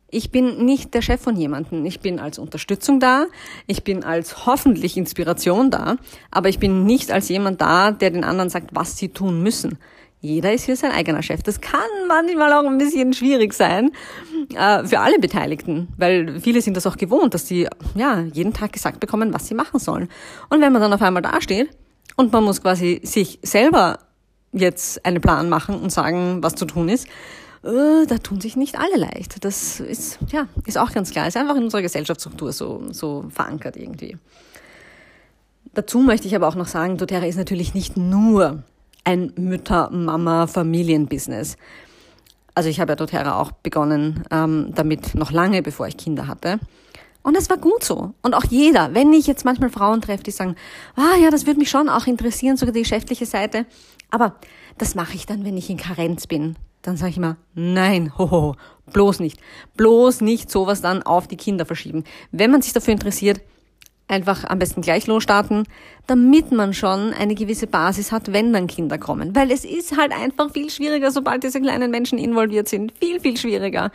Ich 0.10 0.30
bin 0.30 0.64
nicht 0.64 0.94
der 0.94 1.02
Chef 1.02 1.22
von 1.22 1.36
jemandem. 1.36 1.86
Ich 1.86 2.00
bin 2.00 2.20
als 2.20 2.38
Unterstützung 2.38 3.00
da. 3.00 3.26
Ich 3.66 3.84
bin 3.84 4.04
als 4.04 4.46
hoffentlich 4.46 4.96
Inspiration 4.96 5.72
da. 5.72 5.98
Aber 6.30 6.50
ich 6.50 6.60
bin 6.60 6.86
nicht 6.86 7.12
als 7.12 7.30
jemand 7.30 7.62
da, 7.62 7.90
der 7.90 8.12
den 8.12 8.24
anderen 8.24 8.52
sagt, 8.52 8.70
was 8.74 8.96
sie 8.96 9.10
tun 9.10 9.42
müssen. 9.42 9.80
Jeder 10.24 10.54
ist 10.54 10.64
hier 10.64 10.78
sein 10.78 10.94
eigener 10.94 11.22
Chef. 11.22 11.44
Das 11.44 11.60
kann 11.60 11.82
manchmal 12.08 12.54
auch 12.54 12.64
ein 12.64 12.78
bisschen 12.78 13.12
schwierig 13.12 13.54
sein 13.54 13.92
äh, 14.56 14.86
für 14.86 15.02
alle 15.02 15.20
Beteiligten, 15.20 15.90
weil 15.98 16.40
viele 16.40 16.62
sind 16.62 16.78
das 16.78 16.88
auch 16.88 16.96
gewohnt, 16.96 17.34
dass 17.34 17.46
sie 17.46 17.68
ja 17.94 18.22
jeden 18.32 18.54
Tag 18.54 18.72
gesagt 18.72 19.02
bekommen, 19.02 19.34
was 19.34 19.50
sie 19.50 19.54
machen 19.54 19.82
sollen. 19.82 20.08
Und 20.50 20.62
wenn 20.62 20.72
man 20.72 20.82
dann 20.82 20.94
auf 20.94 21.02
einmal 21.02 21.22
dasteht 21.22 21.72
und 22.16 22.32
man 22.32 22.46
muss 22.46 22.62
quasi 22.62 23.02
sich 23.04 23.40
selber 23.44 24.00
jetzt 24.54 25.06
einen 25.06 25.20
Plan 25.20 25.50
machen 25.50 25.76
und 25.76 25.92
sagen, 25.92 26.42
was 26.42 26.56
zu 26.56 26.64
tun 26.64 26.88
ist, 26.88 27.06
äh, 27.66 28.06
da 28.08 28.18
tun 28.18 28.40
sich 28.40 28.56
nicht 28.56 28.80
alle 28.80 28.96
leicht. 28.96 29.44
Das 29.44 29.82
ist 29.82 30.20
ja 30.32 30.48
ist 30.66 30.78
auch 30.78 30.94
ganz 30.94 31.12
klar. 31.12 31.28
Ist 31.28 31.36
einfach 31.36 31.58
in 31.58 31.64
unserer 31.64 31.82
Gesellschaftsstruktur 31.82 32.54
so 32.54 32.82
so 32.92 33.26
verankert 33.28 33.76
irgendwie. 33.76 34.16
Dazu 35.74 36.00
möchte 36.00 36.28
ich 36.28 36.36
aber 36.38 36.48
auch 36.48 36.56
noch 36.56 36.68
sagen, 36.68 36.98
doTERRA 36.98 37.26
ist 37.26 37.36
natürlich 37.36 37.74
nicht 37.74 37.98
nur 37.98 38.64
ein 39.04 39.34
Mütter-Mama-Familienbusiness. 39.36 41.58
Also 42.56 42.70
ich 42.70 42.80
habe 42.80 42.92
ja 42.92 42.96
doTERRA 42.96 43.40
auch 43.40 43.52
begonnen 43.52 44.24
ähm, 44.32 44.72
damit 44.76 45.16
noch 45.16 45.32
lange, 45.32 45.62
bevor 45.62 45.88
ich 45.88 45.98
Kinder 45.98 46.28
hatte. 46.28 46.60
Und 47.24 47.38
es 47.38 47.50
war 47.50 47.58
gut 47.58 47.84
so. 47.84 48.14
Und 48.22 48.36
auch 48.36 48.44
jeder, 48.50 48.94
wenn 48.94 49.14
ich 49.14 49.28
jetzt 49.28 49.46
manchmal 49.46 49.70
Frauen 49.70 50.02
treffe, 50.02 50.24
die 50.24 50.32
sagen, 50.32 50.56
ah 50.96 51.18
ja, 51.22 51.32
das 51.32 51.48
würde 51.48 51.60
mich 51.60 51.70
schon 51.70 51.90
auch 51.90 52.06
interessieren, 52.06 52.58
sogar 52.58 52.74
die 52.74 52.82
geschäftliche 52.82 53.26
Seite. 53.26 53.66
Aber 54.12 54.36
das 54.78 54.94
mache 54.94 55.16
ich 55.16 55.26
dann, 55.26 55.46
wenn 55.46 55.58
ich 55.58 55.70
in 55.70 55.78
Karenz 55.78 56.28
bin. 56.28 56.58
Dann 56.82 56.98
sage 56.98 57.12
ich 57.12 57.18
immer, 57.18 57.38
nein, 57.56 58.12
hoho, 58.18 58.56
bloß 58.92 59.22
nicht. 59.22 59.40
Bloß 59.78 60.22
nicht 60.22 60.52
sowas 60.52 60.82
dann 60.82 61.02
auf 61.02 61.28
die 61.28 61.38
Kinder 61.38 61.66
verschieben. 61.66 62.04
Wenn 62.32 62.52
man 62.52 62.62
sich 62.62 62.74
dafür 62.74 62.92
interessiert, 62.92 63.42
einfach 64.08 64.44
am 64.46 64.60
besten 64.60 64.82
gleich 64.82 65.08
losstarten, 65.08 65.64
damit 66.08 66.52
man 66.52 66.74
schon 66.74 67.14
eine 67.14 67.36
gewisse 67.36 67.68
Basis 67.68 68.12
hat, 68.12 68.34
wenn 68.34 68.54
dann 68.54 68.68
Kinder 68.68 68.98
kommen. 68.98 69.36
Weil 69.36 69.52
es 69.52 69.66
ist 69.66 69.98
halt 69.98 70.12
einfach 70.12 70.52
viel 70.52 70.70
schwieriger, 70.70 71.12
sobald 71.12 71.44
diese 71.44 71.62
kleinen 71.62 71.92
Menschen 71.92 72.18
involviert 72.18 72.68
sind. 72.68 72.94
Viel, 73.00 73.20
viel 73.20 73.38
schwieriger. 73.38 73.92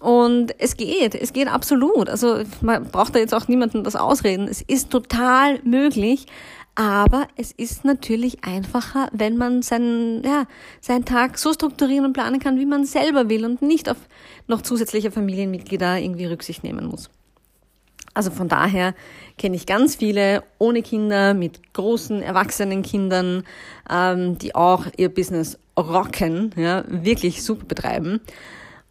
Und 0.00 0.54
es 0.58 0.76
geht, 0.76 1.14
es 1.14 1.32
geht 1.32 1.48
absolut. 1.48 2.08
Also 2.10 2.42
man 2.60 2.84
braucht 2.84 3.14
da 3.14 3.18
jetzt 3.18 3.34
auch 3.34 3.48
niemanden 3.48 3.84
das 3.84 3.96
ausreden. 3.96 4.48
Es 4.48 4.62
ist 4.62 4.90
total 4.90 5.60
möglich. 5.64 6.26
Aber 6.74 7.26
es 7.34 7.50
ist 7.50 7.84
natürlich 7.84 8.44
einfacher, 8.44 9.08
wenn 9.12 9.36
man 9.36 9.62
seinen, 9.62 10.22
ja, 10.22 10.44
seinen 10.80 11.04
Tag 11.04 11.36
so 11.36 11.52
strukturieren 11.52 12.04
und 12.04 12.12
planen 12.12 12.38
kann, 12.38 12.56
wie 12.56 12.66
man 12.66 12.84
selber 12.84 13.28
will 13.28 13.44
und 13.44 13.62
nicht 13.62 13.90
auf 13.90 13.96
noch 14.46 14.62
zusätzliche 14.62 15.10
Familienmitglieder 15.10 15.98
irgendwie 15.98 16.26
Rücksicht 16.26 16.62
nehmen 16.62 16.86
muss. 16.86 17.10
Also 18.18 18.32
von 18.32 18.48
daher 18.48 18.94
kenne 19.38 19.54
ich 19.54 19.64
ganz 19.64 19.94
viele 19.94 20.42
ohne 20.58 20.82
Kinder, 20.82 21.34
mit 21.34 21.72
großen 21.72 22.20
erwachsenen 22.20 22.82
Kindern, 22.82 23.44
ähm, 23.88 24.38
die 24.38 24.56
auch 24.56 24.86
ihr 24.96 25.08
Business 25.08 25.56
rocken, 25.78 26.50
ja, 26.56 26.82
wirklich 26.88 27.44
super 27.44 27.64
betreiben. 27.64 28.20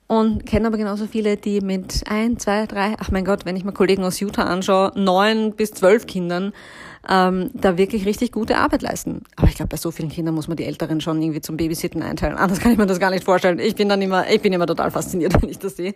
Und 0.07 0.46
kenne 0.46 0.67
aber 0.67 0.77
genauso 0.77 1.07
viele, 1.07 1.36
die 1.36 1.60
mit 1.60 2.05
ein, 2.10 2.39
zwei, 2.39 2.67
drei, 2.67 2.96
ach 3.00 3.12
mein 3.12 3.25
Gott, 3.25 3.46
wenn 3.46 3.57
ich 3.57 3.65
mal 3.65 3.74
Kollegen 3.74 4.05
aus 4.05 4.22
Utah 4.22 4.43
anschaue, 4.43 4.93
neun 4.96 5.51
bis 5.51 5.72
zwölf 5.72 6.07
Kindern 6.07 6.53
ähm, 7.10 7.50
da 7.53 7.77
wirklich 7.77 8.05
richtig 8.05 8.31
gute 8.31 8.55
Arbeit 8.55 8.81
leisten. 8.81 9.24
Aber 9.36 9.50
ich 9.50 9.55
glaube, 9.55 9.67
bei 9.67 9.77
so 9.77 9.91
vielen 9.91 10.07
Kindern 10.07 10.36
muss 10.36 10.48
man 10.48 10.55
die 10.55 10.63
Älteren 10.63 11.01
schon 11.01 11.22
irgendwie 11.22 11.41
zum 11.41 11.57
Babysitten 11.57 12.01
einteilen. 12.01 12.38
Anders 12.38 12.62
kann 12.62 12.72
ich 12.72 12.77
mir 12.77 12.86
das 12.86 13.01
gar 13.01 13.12
nicht 13.12 13.25
vorstellen. 13.25 13.60
Ich 13.60 13.75
bin 13.75 13.89
dann 13.89 14.01
immer, 14.01 14.29
ich 14.29 14.41
bin 14.41 14.53
immer 14.53 14.67
total 14.67 14.89
fasziniert, 14.89 15.34
wenn 15.41 15.50
ich 15.50 15.60
das 15.60 15.75
sehe. 15.75 15.93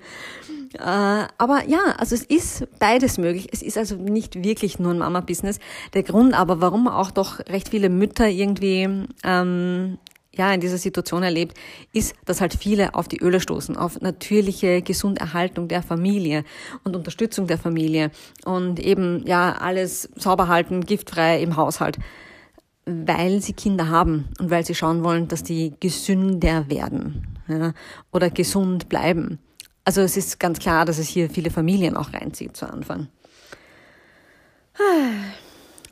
Äh, 0.73 1.27
aber 1.37 1.63
ja, 1.67 1.79
also 1.97 2.15
es 2.15 2.23
ist 2.23 2.67
beides 2.79 3.17
möglich. 3.17 3.49
Es 3.51 3.61
ist 3.61 3.77
also 3.77 3.95
nicht 3.95 4.43
wirklich 4.43 4.79
nur 4.79 4.91
ein 4.91 4.99
Mama-Business. 4.99 5.59
Der 5.93 6.03
Grund 6.03 6.33
aber, 6.33 6.61
warum 6.61 6.87
auch 6.87 7.11
doch 7.11 7.39
recht 7.39 7.69
viele 7.69 7.89
Mütter 7.89 8.27
irgendwie 8.27 9.07
ähm, 9.23 9.97
ja, 10.33 10.53
in 10.53 10.61
dieser 10.61 10.77
Situation 10.77 11.23
erlebt, 11.23 11.57
ist, 11.91 12.15
dass 12.25 12.39
halt 12.39 12.53
viele 12.53 12.95
auf 12.95 13.07
die 13.07 13.21
Öle 13.21 13.41
stoßen, 13.41 13.75
auf 13.75 13.99
natürliche 13.99 14.81
Gesunderhaltung 14.81 15.67
der 15.67 15.83
Familie 15.83 16.45
und 16.83 16.95
Unterstützung 16.95 17.47
der 17.47 17.57
Familie 17.57 18.11
und 18.45 18.79
eben, 18.79 19.25
ja, 19.27 19.53
alles 19.53 20.09
sauber 20.15 20.47
halten, 20.47 20.85
giftfrei 20.85 21.41
im 21.41 21.57
Haushalt, 21.57 21.97
weil 22.85 23.41
sie 23.41 23.53
Kinder 23.53 23.89
haben 23.89 24.29
und 24.39 24.49
weil 24.49 24.65
sie 24.65 24.75
schauen 24.75 25.03
wollen, 25.03 25.27
dass 25.27 25.43
die 25.43 25.73
gesünder 25.79 26.69
werden, 26.69 27.27
ja, 27.47 27.73
oder 28.13 28.29
gesund 28.29 28.87
bleiben. 28.87 29.39
Also 29.83 30.01
es 30.01 30.17
ist 30.17 30.39
ganz 30.39 30.59
klar, 30.59 30.85
dass 30.85 30.99
es 30.99 31.07
hier 31.07 31.29
viele 31.29 31.49
Familien 31.49 31.97
auch 31.97 32.13
reinzieht 32.13 32.55
zu 32.55 32.67
Anfang 32.67 33.07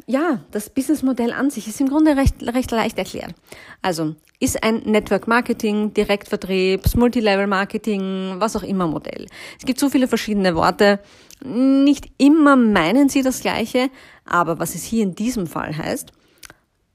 ja, 0.10 0.40
das 0.50 0.72
Businessmodell 0.72 1.32
an 1.32 1.52
sich 1.52 1.68
ist 1.68 1.80
im 1.80 1.88
Grunde 1.88 2.18
recht, 2.18 2.42
recht 2.42 2.72
leicht 2.72 2.98
erklärt. 2.98 3.36
Also 3.84 4.16
ist 4.40 4.64
ein 4.64 4.78
Network 4.86 5.28
Marketing, 5.28 5.94
Direktvertriebs, 5.94 6.96
Multilevel 6.96 7.46
Marketing, 7.46 8.34
was 8.40 8.56
auch 8.56 8.64
immer 8.64 8.88
Modell. 8.88 9.28
Es 9.60 9.66
gibt 9.66 9.80
so 9.80 9.88
viele 9.88 10.08
verschiedene 10.08 10.56
Worte. 10.56 11.00
Nicht 11.46 12.10
immer 12.18 12.56
meinen 12.56 13.08
sie 13.08 13.22
das 13.22 13.42
Gleiche, 13.42 13.92
aber 14.26 14.58
was 14.58 14.74
es 14.74 14.84
hier 14.84 15.04
in 15.04 15.14
diesem 15.14 15.46
Fall 15.46 15.78
heißt, 15.78 16.12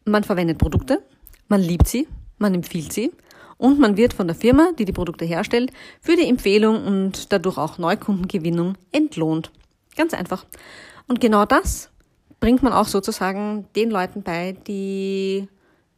man 0.04 0.24
verwendet 0.24 0.58
Produkte, 0.58 1.00
man 1.46 1.60
liebt 1.60 1.86
sie, 1.86 2.08
man 2.38 2.52
empfiehlt 2.52 2.92
sie 2.92 3.12
und 3.56 3.78
man 3.78 3.96
wird 3.96 4.12
von 4.12 4.26
der 4.26 4.36
Firma, 4.36 4.70
die 4.78 4.84
die 4.84 4.92
Produkte 4.92 5.24
herstellt, 5.24 5.72
für 6.00 6.16
die 6.16 6.28
Empfehlung 6.28 6.84
und 6.84 7.32
dadurch 7.32 7.58
auch 7.58 7.78
Neukundengewinnung 7.78 8.74
entlohnt. 8.92 9.50
Ganz 9.96 10.14
einfach. 10.14 10.44
Und 11.06 11.20
genau 11.20 11.44
das 11.44 11.90
bringt 12.40 12.62
man 12.62 12.72
auch 12.72 12.86
sozusagen 12.86 13.66
den 13.76 13.90
Leuten 13.90 14.22
bei, 14.22 14.56
die 14.66 15.48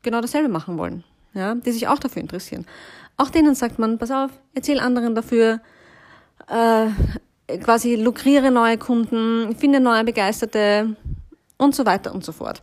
genau 0.02 0.20
dasselbe 0.20 0.48
machen 0.48 0.78
wollen, 0.78 1.04
ja, 1.34 1.54
die 1.54 1.72
sich 1.72 1.88
auch 1.88 1.98
dafür 1.98 2.22
interessieren. 2.22 2.66
Auch 3.16 3.30
denen 3.30 3.54
sagt 3.54 3.78
man, 3.78 3.98
pass 3.98 4.10
auf, 4.10 4.30
erzähl 4.54 4.78
anderen 4.78 5.14
dafür, 5.14 5.60
äh, 6.48 6.88
quasi 7.58 7.96
lukriere 7.96 8.50
neue 8.50 8.78
Kunden, 8.78 9.56
finde 9.56 9.80
neue 9.80 10.04
Begeisterte 10.04 10.96
und 11.56 11.74
so 11.74 11.86
weiter 11.86 12.14
und 12.14 12.24
so 12.24 12.32
fort. 12.32 12.62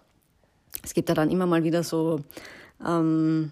Es 0.84 0.94
gibt 0.94 1.10
ja 1.10 1.16
dann 1.16 1.30
immer 1.30 1.46
mal 1.46 1.64
wieder 1.64 1.84
so 1.84 2.20
ähm, 2.86 3.52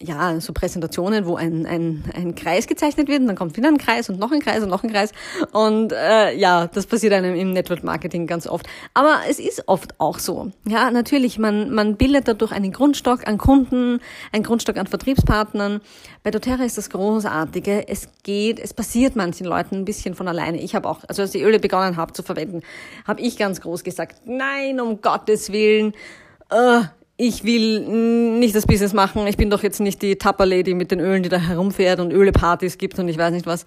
ja, 0.00 0.38
so 0.40 0.52
Präsentationen, 0.52 1.24
wo 1.24 1.36
ein, 1.36 1.64
ein, 1.64 2.04
ein 2.14 2.34
Kreis 2.34 2.66
gezeichnet 2.66 3.08
wird 3.08 3.20
und 3.20 3.28
dann 3.28 3.36
kommt 3.36 3.56
wieder 3.56 3.68
ein 3.68 3.78
Kreis 3.78 4.10
und 4.10 4.18
noch 4.18 4.30
ein 4.30 4.40
Kreis 4.40 4.62
und 4.62 4.68
noch 4.68 4.84
ein 4.84 4.92
Kreis. 4.92 5.12
Und 5.52 5.92
äh, 5.92 6.36
ja, 6.36 6.66
das 6.66 6.86
passiert 6.86 7.14
einem 7.14 7.34
im 7.34 7.52
Network 7.52 7.82
Marketing 7.82 8.26
ganz 8.26 8.46
oft. 8.46 8.66
Aber 8.92 9.20
es 9.28 9.38
ist 9.38 9.64
oft 9.68 9.98
auch 9.98 10.18
so. 10.18 10.52
Ja, 10.66 10.90
natürlich, 10.90 11.38
man, 11.38 11.70
man 11.72 11.96
bildet 11.96 12.28
dadurch 12.28 12.52
einen 12.52 12.72
Grundstock 12.72 13.26
an 13.26 13.38
Kunden, 13.38 14.00
einen 14.32 14.42
Grundstock 14.42 14.76
an 14.76 14.86
Vertriebspartnern. 14.86 15.80
Bei 16.22 16.30
doTERRA 16.30 16.64
ist 16.64 16.76
das 16.76 16.90
Großartige. 16.90 17.88
Es 17.88 18.08
geht, 18.22 18.58
es 18.58 18.74
passiert 18.74 19.16
manchen 19.16 19.46
Leuten 19.46 19.76
ein 19.76 19.84
bisschen 19.86 20.14
von 20.14 20.28
alleine. 20.28 20.60
Ich 20.60 20.74
habe 20.74 20.88
auch, 20.88 21.00
also 21.08 21.22
als 21.22 21.34
ich 21.34 21.42
Öle 21.42 21.58
begonnen 21.58 21.96
habe 21.96 22.12
zu 22.12 22.22
verwenden, 22.22 22.60
habe 23.06 23.22
ich 23.22 23.38
ganz 23.38 23.62
groß 23.62 23.82
gesagt, 23.82 24.26
nein, 24.26 24.78
um 24.78 25.00
Gottes 25.00 25.52
Willen. 25.52 25.94
Uh, 26.52 26.84
ich 27.16 27.44
will 27.44 28.38
nicht 28.38 28.54
das 28.54 28.66
Business 28.66 28.92
machen, 28.92 29.26
ich 29.26 29.36
bin 29.36 29.50
doch 29.50 29.62
jetzt 29.62 29.80
nicht 29.80 30.02
die 30.02 30.16
Tapper-Lady 30.16 30.74
mit 30.74 30.90
den 30.90 31.00
Ölen, 31.00 31.22
die 31.22 31.28
da 31.28 31.38
herumfährt 31.38 32.00
und 32.00 32.12
Ölepartys 32.12 32.78
gibt 32.78 32.98
und 32.98 33.08
ich 33.08 33.18
weiß 33.18 33.32
nicht 33.32 33.46
was. 33.46 33.64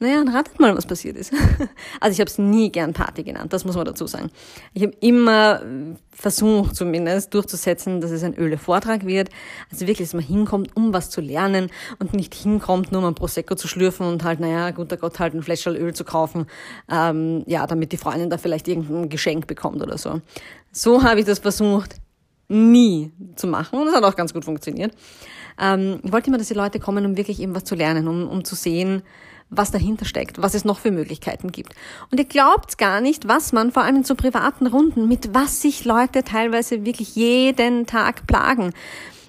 Naja, 0.00 0.20
und 0.20 0.28
ratet 0.28 0.58
mal, 0.58 0.76
was 0.76 0.86
passiert 0.86 1.16
ist. 1.16 1.32
Also 2.00 2.14
ich 2.14 2.20
habe 2.20 2.28
es 2.28 2.36
nie 2.36 2.70
gern 2.70 2.92
Party 2.92 3.22
genannt, 3.22 3.52
das 3.52 3.64
muss 3.64 3.76
man 3.76 3.84
dazu 3.84 4.06
sagen. 4.06 4.30
Ich 4.74 4.82
habe 4.82 4.92
immer 5.00 5.62
versucht 6.10 6.74
zumindest 6.74 7.32
durchzusetzen, 7.32 8.00
dass 8.00 8.10
es 8.10 8.22
ein 8.22 8.34
Öle-Vortrag 8.36 9.06
wird. 9.06 9.30
Also 9.70 9.86
wirklich, 9.86 10.08
dass 10.08 10.14
man 10.14 10.24
hinkommt, 10.24 10.76
um 10.76 10.92
was 10.92 11.10
zu 11.10 11.20
lernen 11.20 11.70
und 12.00 12.12
nicht 12.12 12.34
hinkommt, 12.34 12.92
nur 12.92 13.02
um 13.02 13.08
ein 13.08 13.14
Prosecco 13.14 13.54
zu 13.54 13.68
schlürfen 13.68 14.06
und 14.06 14.24
halt, 14.24 14.40
naja, 14.40 14.70
guter 14.72 14.96
Gott, 14.96 15.18
halt 15.18 15.34
ein 15.34 15.42
Fläschchen 15.42 15.76
Öl 15.76 15.94
zu 15.94 16.04
kaufen, 16.04 16.46
ähm, 16.90 17.44
ja, 17.46 17.66
damit 17.66 17.92
die 17.92 17.96
Freundin 17.96 18.30
da 18.30 18.36
vielleicht 18.36 18.68
irgendein 18.68 19.08
Geschenk 19.08 19.46
bekommt 19.46 19.80
oder 19.80 19.96
so. 19.96 20.20
So 20.72 21.02
habe 21.02 21.20
ich 21.20 21.26
das 21.26 21.38
versucht 21.38 21.96
nie 22.48 23.12
zu 23.36 23.46
machen 23.46 23.78
und 23.78 23.86
das 23.86 23.94
hat 23.94 24.04
auch 24.04 24.16
ganz 24.16 24.32
gut 24.32 24.44
funktioniert. 24.44 24.94
Ähm, 25.60 26.00
ich 26.02 26.12
wollte 26.12 26.28
immer, 26.28 26.38
dass 26.38 26.48
die 26.48 26.54
Leute 26.54 26.80
kommen, 26.80 27.04
um 27.06 27.16
wirklich 27.16 27.40
eben 27.40 27.54
was 27.54 27.64
zu 27.64 27.74
lernen, 27.74 28.08
um, 28.08 28.28
um 28.28 28.44
zu 28.44 28.54
sehen, 28.54 29.02
was 29.50 29.70
dahinter 29.70 30.04
steckt, 30.04 30.42
was 30.42 30.54
es 30.54 30.64
noch 30.64 30.78
für 30.78 30.90
Möglichkeiten 30.90 31.52
gibt. 31.52 31.74
Und 32.10 32.18
ihr 32.18 32.24
glaubt 32.24 32.78
gar 32.78 33.00
nicht, 33.00 33.28
was 33.28 33.52
man 33.52 33.72
vor 33.72 33.84
allem 33.84 33.96
in 33.96 34.04
so 34.04 34.14
privaten 34.14 34.66
Runden, 34.66 35.06
mit 35.06 35.34
was 35.34 35.60
sich 35.60 35.84
Leute 35.84 36.24
teilweise 36.24 36.84
wirklich 36.84 37.14
jeden 37.14 37.86
Tag 37.86 38.26
plagen, 38.26 38.72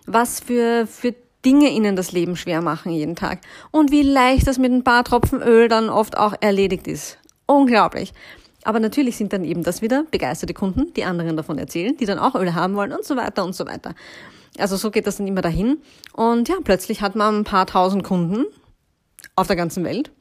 was 0.05 0.39
für, 0.39 0.88
für 0.88 1.13
Dinge 1.45 1.69
ihnen 1.69 1.95
das 1.95 2.12
Leben 2.12 2.36
schwer 2.36 2.62
machen 2.62 2.91
jeden 2.91 3.15
Tag 3.15 3.39
und 3.72 3.91
wie 3.91 4.01
leicht 4.01 4.48
das 4.48 4.57
mit 4.57 4.72
ein 4.72 4.84
paar 4.84 5.03
Tropfen 5.03 5.41
Öl 5.41 5.67
dann 5.67 5.89
oft 5.89 6.17
auch 6.17 6.34
erledigt 6.41 6.88
ist. 6.88 7.19
Unglaublich. 7.45 8.13
Aber 8.65 8.79
natürlich 8.79 9.15
sind 9.15 9.31
dann 9.31 9.45
eben 9.45 9.63
das 9.63 9.81
wieder 9.81 10.05
begeisterte 10.10 10.55
Kunden, 10.55 10.91
die 10.95 11.05
anderen 11.05 11.38
davon 11.38 11.57
erzählen, 11.60 11.95
die 11.95 12.05
dann 12.05 12.19
auch 12.19 12.36
Öl 12.36 12.55
haben 12.55 12.75
wollen 12.75 12.91
und 12.91 13.05
so 13.05 13.15
weiter 13.15 13.45
und 13.45 13.53
so 13.53 13.65
weiter. 13.65 13.93
Also 14.57 14.75
so 14.75 14.89
geht 14.89 15.05
das 15.05 15.17
dann 15.17 15.27
immer 15.27 15.41
dahin. 15.41 15.81
Und 16.13 16.50
ja, 16.50 16.55
plötzlich 16.63 17.01
hat 17.01 17.15
man 17.15 17.41
ein 17.41 17.43
paar 17.43 17.67
tausend 17.67 18.03
Kunden 18.03 18.45
auf 19.36 19.48
der 19.48 19.55
ganzen 19.55 19.84
Welt. 19.84 20.12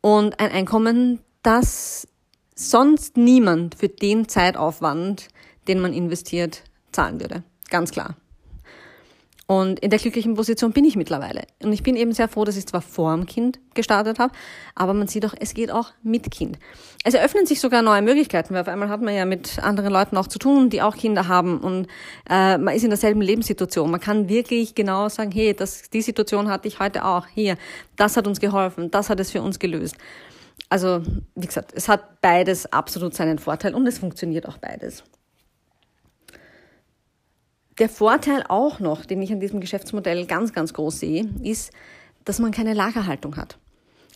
und 0.00 0.40
ein 0.40 0.50
Einkommen, 0.50 1.20
das 1.42 2.08
sonst 2.54 3.16
niemand 3.16 3.76
für 3.76 3.88
den 3.88 4.28
Zeitaufwand, 4.28 5.28
den 5.68 5.80
man 5.80 5.92
investiert, 5.92 6.64
zahlen 6.90 7.20
würde. 7.20 7.42
Ganz 7.70 7.90
klar. 7.90 8.16
Und 9.52 9.80
in 9.80 9.90
der 9.90 9.98
glücklichen 9.98 10.32
Position 10.32 10.72
bin 10.72 10.86
ich 10.86 10.96
mittlerweile. 10.96 11.42
Und 11.62 11.74
ich 11.74 11.82
bin 11.82 11.94
eben 11.94 12.12
sehr 12.12 12.26
froh, 12.26 12.46
dass 12.46 12.56
ich 12.56 12.66
zwar 12.66 12.80
vor 12.80 13.14
dem 13.14 13.26
Kind 13.26 13.60
gestartet 13.74 14.18
habe, 14.18 14.32
aber 14.74 14.94
man 14.94 15.08
sieht 15.08 15.26
auch, 15.26 15.34
es 15.38 15.52
geht 15.52 15.70
auch 15.70 15.90
mit 16.02 16.30
Kind. 16.30 16.58
Es 17.04 17.12
eröffnen 17.12 17.44
sich 17.44 17.60
sogar 17.60 17.82
neue 17.82 18.00
Möglichkeiten, 18.00 18.54
weil 18.54 18.62
auf 18.62 18.68
einmal 18.68 18.88
hat 18.88 19.02
man 19.02 19.14
ja 19.14 19.26
mit 19.26 19.62
anderen 19.62 19.92
Leuten 19.92 20.16
auch 20.16 20.26
zu 20.26 20.38
tun, 20.38 20.70
die 20.70 20.80
auch 20.80 20.96
Kinder 20.96 21.28
haben 21.28 21.58
und 21.58 21.86
äh, 22.30 22.56
man 22.56 22.74
ist 22.74 22.82
in 22.82 22.88
derselben 22.88 23.20
Lebenssituation. 23.20 23.90
Man 23.90 24.00
kann 24.00 24.30
wirklich 24.30 24.74
genau 24.74 25.10
sagen, 25.10 25.30
hey, 25.32 25.52
das, 25.52 25.90
die 25.90 26.00
Situation 26.00 26.48
hatte 26.48 26.66
ich 26.66 26.80
heute 26.80 27.04
auch. 27.04 27.26
Hier, 27.26 27.58
das 27.96 28.16
hat 28.16 28.26
uns 28.26 28.40
geholfen, 28.40 28.90
das 28.90 29.10
hat 29.10 29.20
es 29.20 29.32
für 29.32 29.42
uns 29.42 29.58
gelöst. 29.58 29.96
Also, 30.70 31.02
wie 31.34 31.46
gesagt, 31.46 31.72
es 31.74 31.90
hat 31.90 32.22
beides 32.22 32.72
absolut 32.72 33.12
seinen 33.12 33.38
Vorteil 33.38 33.74
und 33.74 33.86
es 33.86 33.98
funktioniert 33.98 34.48
auch 34.48 34.56
beides. 34.56 35.04
Der 37.82 37.88
Vorteil 37.88 38.44
auch 38.48 38.78
noch, 38.78 39.04
den 39.04 39.20
ich 39.22 39.32
an 39.32 39.40
diesem 39.40 39.60
Geschäftsmodell 39.60 40.24
ganz, 40.26 40.52
ganz 40.52 40.72
groß 40.72 41.00
sehe, 41.00 41.28
ist, 41.42 41.72
dass 42.24 42.38
man 42.38 42.52
keine 42.52 42.74
Lagerhaltung 42.74 43.36
hat. 43.36 43.58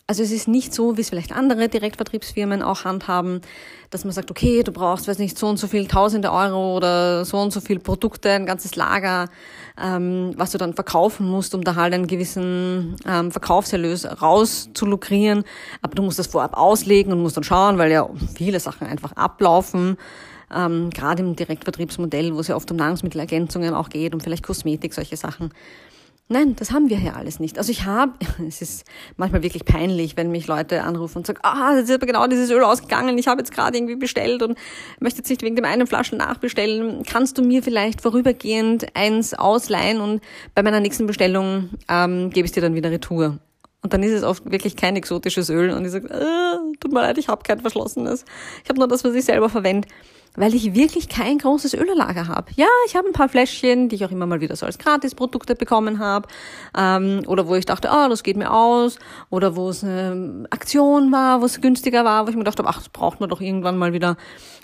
Also 0.07 0.23
es 0.23 0.31
ist 0.31 0.47
nicht 0.47 0.73
so, 0.73 0.97
wie 0.97 1.01
es 1.01 1.09
vielleicht 1.09 1.33
andere 1.33 1.69
Direktvertriebsfirmen 1.69 2.63
auch 2.63 2.85
handhaben, 2.85 3.41
dass 3.91 4.05
man 4.05 4.13
sagt, 4.13 4.31
okay, 4.31 4.63
du 4.63 4.71
brauchst, 4.71 5.09
weiß 5.09 5.19
nicht, 5.19 5.37
so 5.37 5.49
und 5.49 5.57
so 5.57 5.67
viel 5.67 5.89
Tausende 5.89 6.31
Euro 6.31 6.77
oder 6.77 7.25
so 7.25 7.39
und 7.39 7.53
so 7.53 7.61
viel 7.61 7.81
Produkte, 7.81 8.31
ein 8.31 8.47
ganzes 8.47 8.77
Lager, 8.77 9.29
ähm, 9.83 10.35
was 10.37 10.53
du 10.53 10.59
dann 10.59 10.75
verkaufen 10.75 11.29
musst, 11.29 11.53
um 11.53 11.65
da 11.65 11.75
halt 11.75 11.93
einen 11.93 12.07
gewissen 12.07 12.95
ähm, 13.05 13.33
Verkaufserlös 13.33 14.07
rauszulukrieren. 14.23 15.43
Aber 15.83 15.97
du 15.97 16.05
musst 16.05 16.21
das 16.21 16.29
vorab 16.29 16.57
auslegen 16.57 17.13
und 17.13 17.21
musst 17.21 17.37
dann 17.37 17.43
schauen, 17.43 17.79
weil 17.79 17.91
ja 17.91 18.09
viele 18.33 18.61
Sachen 18.61 18.87
einfach 18.87 19.11
ablaufen 19.15 19.97
ähm, 20.55 20.91
gerade 20.91 21.23
im 21.23 21.37
Direktvertriebsmodell, 21.37 22.35
wo 22.35 22.41
es 22.41 22.49
ja 22.49 22.57
oft 22.57 22.71
um 22.71 22.77
Nahrungsmittelergänzungen 22.77 23.75
auch 23.75 23.89
geht, 23.89 24.15
um 24.15 24.21
vielleicht 24.21 24.45
Kosmetik, 24.45 24.95
solche 24.95 25.17
Sachen. 25.17 25.51
Nein, 26.29 26.57
das 26.57 26.73
haben 26.73 26.91
wir 26.91 26.97
hier 26.97 27.15
alles 27.15 27.39
nicht. 27.39 27.57
Also 27.57 27.71
ich 27.71 27.85
habe, 27.85 28.13
es 28.49 28.61
ist 28.61 28.85
manchmal 29.17 29.43
wirklich 29.45 29.65
peinlich, 29.65 30.17
wenn 30.17 30.33
mich 30.33 30.49
Leute 30.49 30.83
anrufen 30.83 31.19
und 31.19 31.27
sagen, 31.27 31.39
ah, 31.43 31.75
das 31.75 31.85
ist 31.85 31.95
aber 31.95 32.07
genau 32.07 32.27
dieses 32.27 32.51
Öl 32.51 32.65
ausgegangen, 32.65 33.17
ich 33.17 33.29
habe 33.29 33.41
jetzt 33.41 33.53
gerade 33.53 33.77
irgendwie 33.77 33.95
bestellt 33.95 34.43
und 34.43 34.59
möchte 34.99 35.19
jetzt 35.19 35.31
nicht 35.31 35.43
wegen 35.43 35.55
dem 35.55 35.65
einen 35.65 35.87
Flaschen 35.87 36.19
nachbestellen. 36.19 37.05
Kannst 37.05 37.39
du 37.39 37.43
mir 37.43 37.63
vielleicht 37.63 38.01
vorübergehend 38.01 38.89
eins 38.95 39.35
ausleihen 39.35 40.01
und 40.01 40.21
bei 40.55 40.65
meiner 40.65 40.81
nächsten 40.81 41.07
Bestellung 41.07 41.71
ähm, 41.89 42.31
gebe 42.31 42.47
ich 42.47 42.53
dir 42.53 42.61
dann 42.61 42.75
wieder 42.75 42.91
Retour. 42.91 43.39
Und 43.83 43.93
dann 43.93 44.03
ist 44.03 44.13
es 44.13 44.25
oft 44.25 44.51
wirklich 44.51 44.75
kein 44.75 44.97
exotisches 44.97 45.49
Öl 45.49 45.71
und 45.71 45.85
ich 45.85 45.93
sage, 45.93 46.09
äh, 46.09 46.77
tut 46.81 46.93
mir 46.93 47.03
leid, 47.03 47.19
ich 47.19 47.29
habe 47.29 47.45
kein 47.45 47.61
verschlossenes. 47.61 48.25
Ich 48.65 48.69
habe 48.69 48.81
nur 48.81 48.89
das, 48.89 49.05
was 49.05 49.15
ich 49.15 49.25
selber 49.25 49.49
verwende 49.49 49.87
weil 50.37 50.55
ich 50.55 50.75
wirklich 50.75 51.09
kein 51.09 51.39
großes 51.39 51.75
Öllager 51.75 52.29
habe. 52.29 52.51
Ja, 52.57 52.67
ich 52.87 52.95
habe 52.95 53.09
ein 53.09 53.13
paar 53.13 53.29
Fläschchen, 53.29 53.89
die 53.89 53.97
ich 53.97 54.05
auch 54.05 54.11
immer 54.11 54.27
mal 54.27 54.41
wieder 54.41 54.57
so 54.57 54.67
als 54.67 54.79
Gratisprodukte 54.79 55.55
bekommen 55.55 55.99
habe, 55.99 56.29
ähm, 56.77 57.23
oder 57.27 57.49
wo 57.49 57.55
ich 57.55 57.67
dachte, 57.67 57.91
ah, 57.91 58.07
oh, 58.07 58.09
das 58.09 58.23
geht 58.23 58.37
mir 58.37 58.53
aus, 58.53 58.99
oder 59.31 59.57
wo 59.57 59.69
es 59.69 59.83
eine 59.83 60.47
Aktion 60.51 61.11
war, 61.13 61.41
wo 61.41 61.47
es 61.47 61.61
günstiger 61.61 62.05
war, 62.05 62.27
wo 62.27 62.31
ich 62.31 62.37
mir 62.37 62.45
dachte, 62.45 62.63
ach, 62.67 62.79
das 62.79 62.89
braucht 62.89 63.21
man 63.21 63.29
doch 63.29 63.41
irgendwann 63.41 63.79
mal 63.79 63.93
wieder, 63.93 64.17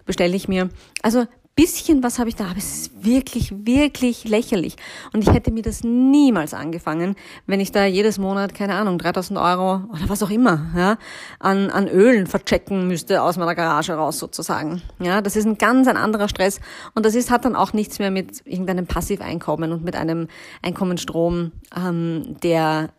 bestelle 0.05 0.37
ich 0.37 0.49
mir. 0.49 0.69
Also 1.03 1.27
bisschen 1.55 2.03
was 2.03 2.19
habe 2.19 2.29
ich 2.31 2.37
da, 2.37 2.47
aber 2.47 2.59
es 2.59 2.73
ist 2.73 3.05
wirklich, 3.05 3.53
wirklich 3.67 4.25
lächerlich. 4.25 4.77
Und 5.13 5.23
ich 5.23 5.33
hätte 5.33 5.51
mir 5.51 5.63
das 5.63 5.85
niemals 5.85 6.55
angefangen, 6.55 7.15
wenn 7.47 7.61
ich 7.61 7.73
da 7.73 7.85
jedes 7.85 8.19
Monat, 8.19 8.55
keine 8.55 8.75
Ahnung, 8.75 8.99
3000 8.99 9.39
Euro 9.39 9.83
oder 9.91 10.09
was 10.09 10.23
auch 10.23 10.31
immer, 10.31 10.71
ja, 10.75 10.97
an, 11.39 11.71
an 11.71 11.89
Ölen 11.89 12.27
verchecken 12.27 12.89
müsste 12.89 13.23
aus 13.23 13.37
meiner 13.37 13.55
Garage 13.55 13.93
raus 13.93 14.19
sozusagen. 14.19 14.81
Ja, 14.99 15.21
das 15.21 15.37
ist 15.37 15.47
ein 15.47 15.59
ganz 15.59 15.89
ein 15.89 15.97
anderer 15.97 16.29
Stress. 16.29 16.61
Und 16.95 17.05
das 17.05 17.15
ist, 17.15 17.31
hat 17.31 17.45
dann 17.45 17.57
auch 17.57 17.73
nichts 17.73 17.99
mehr 17.99 18.11
mit 18.11 18.47
irgendeinem 18.47 18.87
Passiveinkommen 18.87 19.73
und 19.73 19.85
mit 19.85 19.95
einem 19.95 20.29
Einkommensstrom, 20.63 21.53
ähm, 21.77 22.37
der 22.43 22.91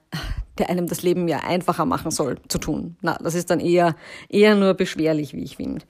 der 0.60 0.70
einem 0.70 0.86
das 0.86 1.02
Leben 1.02 1.28
ja 1.28 1.40
einfacher 1.40 1.86
machen 1.86 2.12
soll, 2.12 2.38
zu 2.48 2.60
tun. 2.60 2.96
Na, 3.02 3.18
das 3.22 3.34
ist 3.34 3.50
dann 3.50 3.60
eher, 3.60 3.96
eher 4.30 4.54
nur 4.56 4.76
beschwerlich, 4.76 5.34
wie 5.34 5.44
ich 5.44 5.58
finde. 5.58 5.84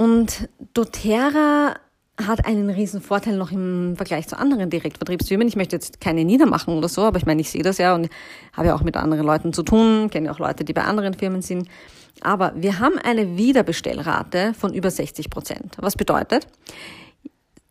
Und 0.00 0.48
doTERRA 0.72 1.74
hat 2.26 2.46
einen 2.46 2.70
riesen 2.70 3.02
Vorteil 3.02 3.36
noch 3.36 3.52
im 3.52 3.96
Vergleich 3.96 4.26
zu 4.28 4.38
anderen 4.38 4.70
Direktvertriebsfirmen. 4.70 5.46
Ich 5.46 5.56
möchte 5.56 5.76
jetzt 5.76 6.00
keine 6.00 6.24
niedermachen 6.24 6.72
oder 6.72 6.88
so, 6.88 7.02
aber 7.02 7.18
ich 7.18 7.26
meine, 7.26 7.42
ich 7.42 7.50
sehe 7.50 7.62
das 7.62 7.76
ja 7.76 7.94
und 7.94 8.08
habe 8.54 8.68
ja 8.68 8.74
auch 8.74 8.80
mit 8.80 8.96
anderen 8.96 9.26
Leuten 9.26 9.52
zu 9.52 9.62
tun, 9.62 10.08
kenne 10.08 10.28
ja 10.28 10.32
auch 10.32 10.38
Leute, 10.38 10.64
die 10.64 10.72
bei 10.72 10.84
anderen 10.84 11.12
Firmen 11.12 11.42
sind. 11.42 11.68
Aber 12.22 12.54
wir 12.56 12.78
haben 12.78 12.96
eine 12.96 13.36
Wiederbestellrate 13.36 14.54
von 14.54 14.72
über 14.72 14.90
60 14.90 15.28
Prozent. 15.28 15.76
Was 15.76 15.96
bedeutet? 15.96 16.46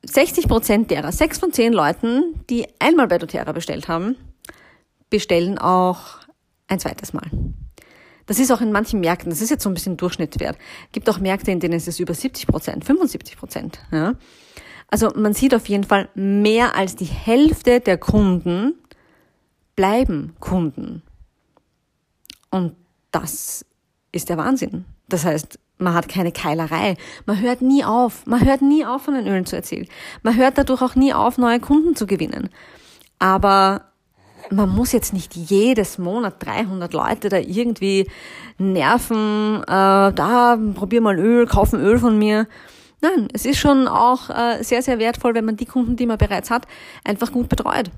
60 0.03 0.47
Prozent 0.47 0.91
derer, 0.91 1.11
sechs 1.11 1.39
von 1.39 1.51
zehn 1.51 1.73
Leuten, 1.73 2.35
die 2.47 2.67
einmal 2.77 3.07
bei 3.07 3.17
doTERRA 3.17 3.53
bestellt 3.53 3.87
haben, 3.87 4.17
bestellen 5.09 5.57
auch 5.57 6.19
ein 6.67 6.79
zweites 6.79 7.11
Mal. 7.11 7.25
Das 8.29 8.37
ist 8.37 8.51
auch 8.51 8.61
in 8.61 8.71
manchen 8.71 8.99
Märkten, 8.99 9.31
das 9.31 9.41
ist 9.41 9.49
jetzt 9.49 9.63
so 9.63 9.71
ein 9.71 9.73
bisschen 9.73 9.97
Durchschnittswert. 9.97 10.55
Gibt 10.91 11.09
auch 11.09 11.17
Märkte, 11.17 11.49
in 11.49 11.59
denen 11.59 11.73
es 11.73 11.87
ist 11.87 11.99
über 11.99 12.13
70 12.13 12.45
Prozent, 12.45 12.85
75 12.85 13.35
Prozent. 13.35 13.79
Ja. 13.91 14.13
Also 14.87 15.09
man 15.15 15.33
sieht 15.33 15.55
auf 15.55 15.67
jeden 15.67 15.83
Fall, 15.83 16.09
mehr 16.13 16.75
als 16.75 16.95
die 16.95 17.05
Hälfte 17.05 17.79
der 17.79 17.97
Kunden 17.97 18.75
bleiben 19.75 20.35
Kunden. 20.39 21.01
Und 22.51 22.75
das 23.09 23.65
ist 24.11 24.29
der 24.29 24.37
Wahnsinn. 24.37 24.85
Das 25.07 25.25
heißt, 25.25 25.57
man 25.79 25.95
hat 25.95 26.07
keine 26.07 26.31
Keilerei. 26.31 26.97
Man 27.25 27.41
hört 27.41 27.63
nie 27.63 27.83
auf. 27.83 28.27
Man 28.27 28.45
hört 28.45 28.61
nie 28.61 28.85
auf, 28.85 29.01
von 29.01 29.15
den 29.15 29.25
Ölen 29.25 29.47
zu 29.47 29.55
erzählen. 29.55 29.87
Man 30.21 30.35
hört 30.35 30.59
dadurch 30.59 30.83
auch 30.83 30.93
nie 30.93 31.15
auf, 31.15 31.39
neue 31.39 31.59
Kunden 31.59 31.95
zu 31.95 32.05
gewinnen. 32.05 32.49
Aber 33.17 33.88
man 34.51 34.69
muss 34.69 34.91
jetzt 34.91 35.13
nicht 35.13 35.35
jedes 35.35 35.97
Monat 35.97 36.35
300 36.45 36.93
Leute 36.93 37.29
da 37.29 37.37
irgendwie 37.37 38.07
nerven, 38.57 39.61
äh, 39.63 39.65
da 40.13 40.57
probier 40.75 41.01
mal 41.01 41.17
Öl, 41.17 41.45
kaufen 41.45 41.79
Öl 41.79 41.99
von 41.99 42.17
mir. 42.17 42.47
Nein, 43.01 43.29
es 43.33 43.45
ist 43.45 43.59
schon 43.59 43.87
auch 43.87 44.29
äh, 44.29 44.61
sehr, 44.63 44.81
sehr 44.81 44.99
wertvoll, 44.99 45.33
wenn 45.33 45.45
man 45.45 45.55
die 45.55 45.65
Kunden, 45.65 45.95
die 45.95 46.05
man 46.05 46.17
bereits 46.17 46.49
hat, 46.49 46.67
einfach 47.03 47.31
gut 47.31 47.47
betreut. 47.47 47.91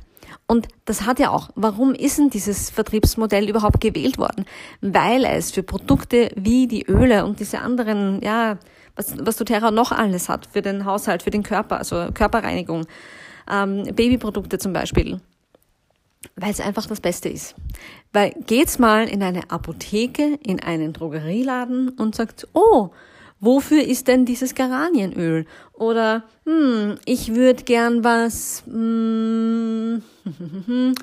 Und 0.47 0.67
das 0.85 1.05
hat 1.05 1.19
ja 1.19 1.29
auch, 1.29 1.49
warum 1.55 1.93
ist 1.93 2.17
denn 2.17 2.29
dieses 2.29 2.69
Vertriebsmodell 2.69 3.49
überhaupt 3.49 3.79
gewählt 3.79 4.17
worden? 4.17 4.45
Weil 4.81 5.23
es 5.25 5.51
für 5.51 5.63
Produkte 5.63 6.29
wie 6.35 6.67
die 6.67 6.85
Öle 6.87 7.25
und 7.25 7.39
diese 7.39 7.59
anderen, 7.59 8.21
ja, 8.21 8.57
was, 8.95 9.15
was 9.19 9.37
doTERRA 9.37 9.71
noch 9.71 9.91
alles 9.91 10.27
hat 10.27 10.45
für 10.45 10.61
den 10.61 10.85
Haushalt, 10.85 11.23
für 11.23 11.31
den 11.31 11.43
Körper, 11.43 11.77
also 11.77 12.09
Körperreinigung, 12.13 12.85
ähm, 13.49 13.83
Babyprodukte 13.95 14.57
zum 14.57 14.73
Beispiel, 14.73 15.21
weil 16.35 16.51
es 16.51 16.59
einfach 16.59 16.85
das 16.85 17.01
Beste 17.01 17.29
ist. 17.29 17.55
Weil 18.13 18.33
geht's 18.45 18.79
mal 18.79 19.07
in 19.07 19.23
eine 19.23 19.49
Apotheke, 19.49 20.37
in 20.43 20.59
einen 20.59 20.93
Drogerieladen 20.93 21.89
und 21.89 22.15
sagt, 22.15 22.47
oh, 22.53 22.89
wofür 23.39 23.83
ist 23.83 24.07
denn 24.07 24.25
dieses 24.25 24.53
Geranienöl? 24.53 25.45
Oder, 25.73 26.23
hm, 26.45 26.95
ich 27.05 27.33
würde 27.35 27.63
gern 27.63 28.03
was 28.03 28.63
hm, 28.65 30.03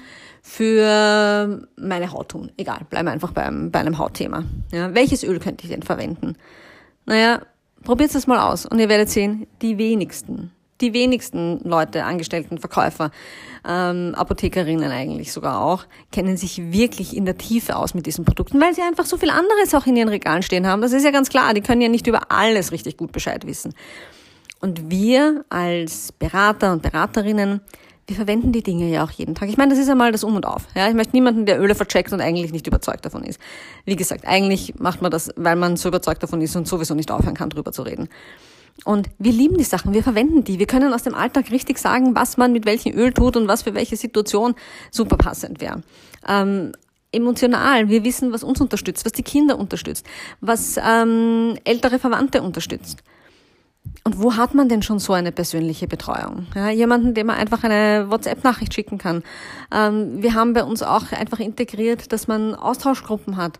für 0.42 1.68
meine 1.76 2.12
Haut 2.12 2.28
tun. 2.28 2.52
Egal, 2.56 2.80
bleiben 2.88 3.08
wir 3.08 3.12
einfach 3.12 3.32
beim, 3.32 3.70
bei 3.70 3.80
einem 3.80 3.98
Hautthema. 3.98 4.44
Ja, 4.72 4.94
welches 4.94 5.24
Öl 5.24 5.40
könnte 5.40 5.64
ich 5.64 5.70
denn 5.70 5.82
verwenden? 5.82 6.36
Naja, 7.06 7.42
probiert 7.82 8.14
es 8.14 8.26
mal 8.26 8.50
aus 8.50 8.66
und 8.66 8.78
ihr 8.78 8.88
werdet 8.88 9.10
sehen, 9.10 9.46
die 9.62 9.78
wenigsten 9.78 10.52
die 10.80 10.92
wenigsten 10.92 11.60
Leute, 11.64 12.04
Angestellten, 12.04 12.58
Verkäufer, 12.58 13.10
ähm, 13.66 14.14
Apothekerinnen 14.14 14.90
eigentlich 14.90 15.32
sogar 15.32 15.60
auch, 15.60 15.84
kennen 16.12 16.36
sich 16.36 16.72
wirklich 16.72 17.16
in 17.16 17.24
der 17.24 17.36
Tiefe 17.36 17.76
aus 17.76 17.94
mit 17.94 18.06
diesen 18.06 18.24
Produkten, 18.24 18.60
weil 18.60 18.74
sie 18.74 18.82
einfach 18.82 19.06
so 19.06 19.16
viel 19.16 19.30
anderes 19.30 19.74
auch 19.74 19.86
in 19.86 19.96
ihren 19.96 20.08
Regalen 20.08 20.42
stehen 20.42 20.66
haben. 20.66 20.82
Das 20.82 20.92
ist 20.92 21.04
ja 21.04 21.10
ganz 21.10 21.28
klar. 21.28 21.54
Die 21.54 21.60
können 21.60 21.80
ja 21.80 21.88
nicht 21.88 22.06
über 22.06 22.30
alles 22.30 22.72
richtig 22.72 22.96
gut 22.96 23.12
Bescheid 23.12 23.46
wissen. 23.46 23.74
Und 24.60 24.90
wir 24.90 25.44
als 25.48 26.12
Berater 26.12 26.72
und 26.72 26.82
Beraterinnen, 26.82 27.60
wir 28.06 28.16
verwenden 28.16 28.52
die 28.52 28.62
Dinge 28.62 28.88
ja 28.88 29.04
auch 29.04 29.10
jeden 29.10 29.34
Tag. 29.34 29.48
Ich 29.48 29.58
meine, 29.58 29.70
das 29.70 29.78
ist 29.78 29.88
einmal 29.88 30.12
das 30.12 30.24
Um 30.24 30.34
und 30.34 30.46
Auf. 30.46 30.66
Ja, 30.74 30.88
ich 30.88 30.94
möchte 30.94 31.14
niemanden, 31.14 31.44
der 31.44 31.60
Öle 31.60 31.74
vercheckt 31.74 32.12
und 32.12 32.20
eigentlich 32.20 32.52
nicht 32.52 32.66
überzeugt 32.66 33.04
davon 33.04 33.22
ist. 33.22 33.38
Wie 33.84 33.96
gesagt, 33.96 34.26
eigentlich 34.26 34.74
macht 34.78 35.02
man 35.02 35.10
das, 35.10 35.30
weil 35.36 35.56
man 35.56 35.76
so 35.76 35.88
überzeugt 35.88 36.22
davon 36.22 36.40
ist 36.40 36.56
und 36.56 36.66
sowieso 36.66 36.94
nicht 36.94 37.10
aufhören 37.10 37.34
kann, 37.34 37.50
drüber 37.50 37.70
zu 37.70 37.82
reden. 37.82 38.08
Und 38.84 39.08
wir 39.18 39.32
lieben 39.32 39.58
die 39.58 39.64
Sachen, 39.64 39.92
wir 39.92 40.02
verwenden 40.02 40.44
die. 40.44 40.58
Wir 40.58 40.66
können 40.66 40.92
aus 40.92 41.02
dem 41.02 41.14
Alltag 41.14 41.50
richtig 41.50 41.78
sagen, 41.78 42.14
was 42.14 42.36
man 42.36 42.52
mit 42.52 42.64
welchem 42.64 42.94
Öl 42.94 43.12
tut 43.12 43.36
und 43.36 43.48
was 43.48 43.62
für 43.62 43.74
welche 43.74 43.96
Situation 43.96 44.54
super 44.90 45.16
passend 45.16 45.60
wäre. 45.60 45.82
Ähm, 46.26 46.72
emotional, 47.12 47.88
wir 47.88 48.04
wissen, 48.04 48.32
was 48.32 48.44
uns 48.44 48.60
unterstützt, 48.60 49.04
was 49.04 49.12
die 49.12 49.22
Kinder 49.22 49.58
unterstützt, 49.58 50.06
was 50.40 50.78
ähm, 50.82 51.56
ältere 51.64 51.98
Verwandte 51.98 52.42
unterstützt. 52.42 53.02
Und 54.04 54.22
wo 54.22 54.36
hat 54.36 54.54
man 54.54 54.68
denn 54.68 54.82
schon 54.82 54.98
so 54.98 55.12
eine 55.12 55.32
persönliche 55.32 55.86
Betreuung? 55.86 56.46
Ja, 56.54 56.70
jemanden, 56.70 57.14
dem 57.14 57.26
man 57.28 57.36
einfach 57.36 57.64
eine 57.64 58.10
WhatsApp-Nachricht 58.10 58.74
schicken 58.74 58.98
kann. 58.98 59.22
Ähm, 59.74 60.22
wir 60.22 60.34
haben 60.34 60.52
bei 60.52 60.64
uns 60.64 60.82
auch 60.82 61.12
einfach 61.12 61.40
integriert, 61.40 62.12
dass 62.12 62.28
man 62.28 62.54
Austauschgruppen 62.54 63.36
hat 63.36 63.58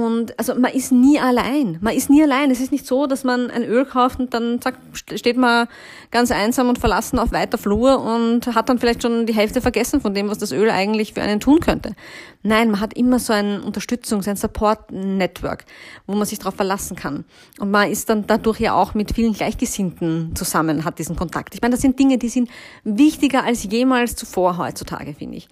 Und 0.00 0.38
also 0.38 0.54
man 0.54 0.72
ist 0.72 0.92
nie 0.92 1.20
allein. 1.20 1.76
Man 1.82 1.94
ist 1.94 2.08
nie 2.08 2.22
allein. 2.22 2.50
Es 2.50 2.58
ist 2.58 2.72
nicht 2.72 2.86
so, 2.86 3.06
dass 3.06 3.22
man 3.22 3.50
ein 3.50 3.62
Öl 3.62 3.84
kauft 3.84 4.18
und 4.18 4.32
dann 4.32 4.58
zack, 4.58 4.76
steht 4.94 5.36
man 5.36 5.68
ganz 6.10 6.30
einsam 6.30 6.70
und 6.70 6.78
verlassen 6.78 7.18
auf 7.18 7.32
weiter 7.32 7.58
Flur 7.58 8.00
und 8.02 8.46
hat 8.54 8.70
dann 8.70 8.78
vielleicht 8.78 9.02
schon 9.02 9.26
die 9.26 9.34
Hälfte 9.34 9.60
vergessen 9.60 10.00
von 10.00 10.14
dem, 10.14 10.30
was 10.30 10.38
das 10.38 10.52
Öl 10.52 10.70
eigentlich 10.70 11.12
für 11.12 11.20
einen 11.20 11.38
tun 11.38 11.60
könnte. 11.60 11.94
Nein, 12.42 12.70
man 12.70 12.80
hat 12.80 12.94
immer 12.94 13.18
so 13.18 13.34
ein 13.34 13.60
Unterstützungs-, 13.60 14.26
ein 14.26 14.36
Support-Network, 14.36 15.66
wo 16.06 16.14
man 16.14 16.24
sich 16.24 16.38
darauf 16.38 16.54
verlassen 16.54 16.96
kann. 16.96 17.26
Und 17.58 17.70
man 17.70 17.90
ist 17.90 18.08
dann 18.08 18.26
dadurch 18.26 18.58
ja 18.58 18.72
auch 18.72 18.94
mit 18.94 19.12
vielen 19.14 19.34
Gleichgesinnten 19.34 20.34
zusammen, 20.34 20.86
hat 20.86 20.98
diesen 20.98 21.16
Kontakt. 21.16 21.54
Ich 21.54 21.60
meine, 21.60 21.72
das 21.72 21.82
sind 21.82 21.98
Dinge, 21.98 22.16
die 22.16 22.30
sind 22.30 22.48
wichtiger 22.84 23.44
als 23.44 23.64
jemals 23.64 24.16
zuvor 24.16 24.56
heutzutage, 24.56 25.12
finde 25.12 25.36
ich. 25.36 25.48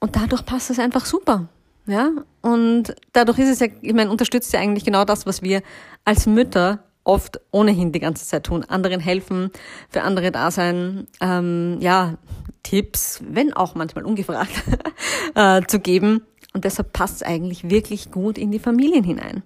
Und 0.00 0.16
dadurch 0.16 0.46
passt 0.46 0.70
es 0.70 0.78
einfach 0.78 1.04
super. 1.04 1.50
Ja, 1.86 2.10
und 2.40 2.94
dadurch 3.12 3.38
ist 3.38 3.50
es 3.50 3.60
ja, 3.60 3.66
ich 3.82 3.92
meine, 3.92 4.10
unterstützt 4.10 4.52
ja 4.52 4.60
eigentlich 4.60 4.84
genau 4.84 5.04
das, 5.04 5.26
was 5.26 5.42
wir 5.42 5.62
als 6.04 6.26
Mütter 6.26 6.84
oft 7.04 7.40
ohnehin 7.50 7.92
die 7.92 8.00
ganze 8.00 8.26
Zeit 8.26 8.44
tun. 8.44 8.64
Anderen 8.64 9.00
helfen, 9.00 9.50
für 9.90 10.02
andere 10.02 10.32
da 10.32 10.50
sein, 10.50 11.06
ähm, 11.20 11.76
ja, 11.80 12.14
Tipps, 12.62 13.22
wenn 13.28 13.52
auch 13.52 13.74
manchmal 13.74 14.04
ungefragt, 14.04 14.62
äh, 15.34 15.60
zu 15.66 15.78
geben. 15.78 16.22
Und 16.54 16.64
deshalb 16.64 16.92
passt 16.92 17.16
es 17.16 17.22
eigentlich 17.22 17.68
wirklich 17.68 18.10
gut 18.10 18.38
in 18.38 18.50
die 18.50 18.58
Familien 18.58 19.04
hinein. 19.04 19.42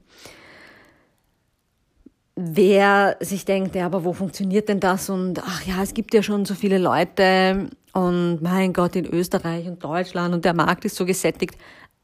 Wer 2.37 3.17
sich 3.19 3.45
denkt, 3.45 3.75
ja, 3.75 3.87
aber 3.87 4.05
wo 4.05 4.13
funktioniert 4.13 4.69
denn 4.69 4.79
das? 4.79 5.11
Und 5.11 5.43
ach 5.45 5.65
ja, 5.67 5.83
es 5.83 5.95
gibt 5.95 6.15
ja 6.15 6.23
schon 6.23 6.45
so 6.45 6.55
viele 6.55 6.79
Leute 6.79 7.71
und 7.93 8.41
mein 8.43 8.73
Gott, 8.73 8.95
in 8.95 9.07
Österreich 9.07 9.67
und 9.67 9.83
Deutschland 9.83 10.33
und 10.33 10.45
der 10.45 10.55
Markt 10.55 10.85
ist 10.85 10.95
so 10.95 11.05
gesättigt 11.05 11.57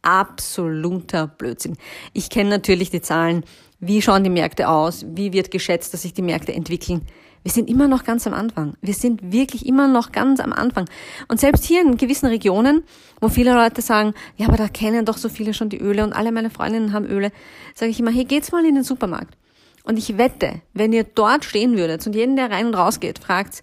absoluter 0.05 1.27
Blödsinn. 1.27 1.77
Ich 2.13 2.31
kenne 2.31 2.51
natürlich 2.51 2.91
die 2.91 3.03
Zahlen. 3.03 3.45
Wie 3.81 4.03
schauen 4.03 4.25
die 4.25 4.31
Märkte 4.31 4.69
aus? 4.69 5.05
Wie 5.09 5.33
wird 5.33 5.51
geschätzt, 5.51 5.93
dass 5.93 6.03
sich 6.03 6.15
die 6.15 6.23
Märkte 6.23 6.53
entwickeln? 6.53 7.03
Wir 7.43 7.53
sind 7.53 7.69
immer 7.69 7.89
noch 7.89 8.05
ganz 8.05 8.27
am 8.27 8.33
Anfang. 8.33 8.75
Wir 8.81 8.95
sind 8.95 9.31
wirklich 9.31 9.67
immer 9.67 9.87
noch 9.87 10.13
ganz 10.13 10.41
am 10.41 10.55
Anfang. 10.55 10.87
Und 11.29 11.41
selbst 11.41 11.65
hier 11.65 11.83
in 11.83 11.99
gewissen 11.99 12.27
Regionen, 12.27 12.85
wo 13.21 13.29
viele 13.29 13.53
Leute 13.53 13.83
sagen, 13.83 14.15
ja, 14.37 14.49
aber 14.49 14.57
da 14.57 14.69
kennen 14.69 15.05
doch 15.05 15.19
so 15.19 15.29
viele 15.29 15.53
schon 15.53 15.69
die 15.69 15.79
Öle 15.79 16.05
und 16.05 16.15
alle 16.15 16.33
meine 16.33 16.49
Freundinnen 16.49 16.95
haben 16.95 17.05
Öle, 17.05 17.33
sage 17.75 17.91
ich 17.91 18.01
immer, 18.01 18.11
hey, 18.11 18.25
geht's 18.25 18.51
mal 18.51 18.65
in 18.65 18.75
den 18.75 18.85
Supermarkt. 18.85 19.37
Und 19.85 19.99
ich 19.99 20.17
wette, 20.17 20.63
wenn 20.73 20.95
ihr 20.95 21.05
dort 21.05 21.45
stehen 21.45 21.77
würdet 21.77 22.07
und 22.07 22.15
jeden, 22.15 22.37
der 22.37 22.51
rein 22.51 22.67
und 22.67 22.75
raus 22.75 22.99
geht, 22.99 23.19
fragt, 23.19 23.61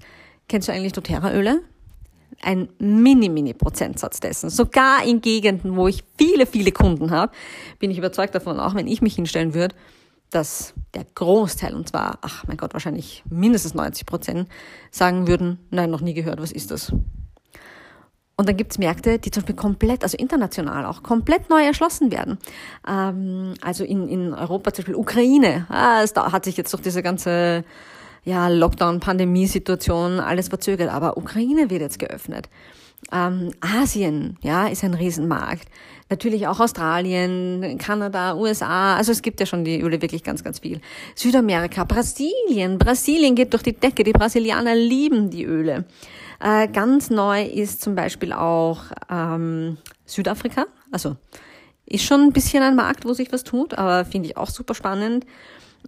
kennst 0.48 0.68
du 0.68 0.72
eigentlich 0.72 0.94
doTERRA-Öle? 0.94 1.62
Ein 2.42 2.70
Mini-Mini-Prozentsatz 2.80 4.20
dessen. 4.20 4.50
Sogar 4.50 5.04
in 5.06 5.22
Gegenden, 5.22 5.76
wo 5.76 5.88
ich 5.88 6.04
viele, 6.18 6.46
viele 6.46 6.72
Kunden 6.72 7.12
habe, 7.12 7.32
bin 7.80 7.92
ich 7.92 7.98
überzeugt 7.98 8.36
davon, 8.36 8.60
auch 8.60 8.76
wenn 8.76 8.88
ich 8.88 9.02
mich 9.02 9.16
hinstellen 9.16 9.54
würde, 9.54 9.76
dass 10.30 10.74
der 10.94 11.06
Großteil, 11.16 11.76
und 11.76 11.90
zwar, 11.90 12.20
ach 12.22 12.46
mein 12.48 12.58
Gott, 12.58 12.74
wahrscheinlich 12.74 13.24
mindestens 13.30 13.74
90 13.74 14.06
Prozent, 14.06 14.50
sagen 14.90 15.28
würden, 15.28 15.60
nein, 15.70 15.92
noch 15.92 16.02
nie 16.02 16.14
gehört, 16.14 16.42
was 16.42 16.52
ist 16.52 16.72
das? 16.72 16.94
Und 18.42 18.50
dann 18.50 18.58
gibt's 18.58 18.80
Märkte, 18.80 19.20
die 19.20 19.30
zum 19.30 19.44
Beispiel 19.44 19.56
komplett, 19.56 20.04
also 20.04 20.18
international 20.18 20.86
auch, 20.86 21.04
komplett 21.04 21.50
neu 21.50 21.64
erschlossen 21.64 22.12
werden. 22.12 22.40
Ähm, 22.88 23.54
also 23.62 23.84
in, 23.84 24.08
in 24.08 24.34
Europa 24.34 24.74
zum 24.74 24.84
Beispiel 24.84 24.96
Ukraine. 24.96 25.68
Ah, 25.70 26.02
es 26.02 26.14
da 26.14 26.32
hat 26.32 26.46
sich 26.46 26.58
jetzt 26.58 26.74
durch 26.74 26.82
diese 26.82 27.04
ganze 27.04 27.64
ja, 28.24 28.48
Lockdown, 28.48 29.00
Pandemiesituation, 29.00 30.20
alles 30.20 30.50
verzögert, 30.50 30.90
aber 30.90 31.18
Ukraine 31.18 31.70
wird 31.70 31.82
jetzt 31.82 32.00
geöffnet. 32.00 32.50
Ähm, 33.12 33.52
Asien, 33.62 34.38
ja, 34.42 34.68
ist 34.68 34.84
ein 34.84 34.94
Riesenmarkt. 34.94 35.68
Natürlich 36.10 36.48
auch 36.48 36.60
Australien, 36.60 37.78
Kanada, 37.80 38.36
USA, 38.36 38.96
also 38.96 39.12
es 39.12 39.22
gibt 39.22 39.40
ja 39.40 39.46
schon 39.46 39.64
die 39.64 39.82
Öle 39.82 40.02
wirklich 40.02 40.24
ganz, 40.24 40.44
ganz 40.44 40.60
viel. 40.60 40.82
Südamerika, 41.16 41.84
Brasilien, 41.84 42.78
Brasilien 42.78 43.34
geht 43.34 43.54
durch 43.54 43.64
die 43.64 43.74
Decke, 43.74 44.04
die 44.04 44.12
Brasilianer 44.12 44.76
lieben 44.76 45.30
die 45.30 45.46
Öle. 45.46 45.86
Äh, 46.40 46.68
ganz 46.68 47.10
neu 47.10 47.44
ist 47.44 47.82
zum 47.82 47.96
Beispiel 47.96 48.34
auch 48.34 48.84
ähm, 49.10 49.78
Südafrika, 50.06 50.66
also 50.92 51.16
ist 51.86 52.04
schon 52.04 52.22
ein 52.22 52.34
bisschen 52.34 52.64
ein 52.64 52.76
Markt, 52.76 53.06
wo 53.06 53.14
sich 53.14 53.32
was 53.32 53.44
tut, 53.44 53.74
aber 53.74 54.06
finde 54.06 54.30
ich 54.30 54.38
auch 54.38 54.50
super 54.50 54.76
spannend. 54.76 55.26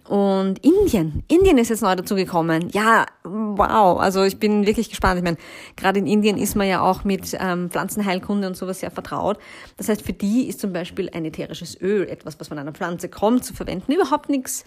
Und 0.08 0.58
Indien. 0.62 1.22
Indien 1.28 1.56
ist 1.56 1.70
jetzt 1.70 1.82
neu 1.82 1.94
dazu 1.96 2.14
gekommen. 2.14 2.68
Ja, 2.72 3.06
wow. 3.22 3.98
Also 3.98 4.22
ich 4.22 4.38
bin 4.38 4.66
wirklich 4.66 4.90
gespannt. 4.90 5.16
Ich 5.16 5.24
meine, 5.24 5.38
gerade 5.76 5.98
in 5.98 6.06
Indien 6.06 6.36
ist 6.36 6.56
man 6.56 6.68
ja 6.68 6.82
auch 6.82 7.04
mit 7.04 7.34
ähm, 7.40 7.70
Pflanzenheilkunde 7.70 8.46
und 8.46 8.56
sowas 8.56 8.80
sehr 8.80 8.90
vertraut. 8.90 9.38
Das 9.78 9.88
heißt, 9.88 10.02
für 10.02 10.12
die 10.12 10.46
ist 10.46 10.60
zum 10.60 10.72
Beispiel 10.72 11.08
ein 11.10 11.24
ätherisches 11.24 11.80
Öl 11.80 12.06
etwas, 12.08 12.38
was 12.38 12.48
von 12.48 12.58
einer 12.58 12.72
Pflanze 12.72 13.08
kommt, 13.08 13.44
zu 13.44 13.54
verwenden. 13.54 13.92
Überhaupt 13.92 14.28
nichts, 14.28 14.64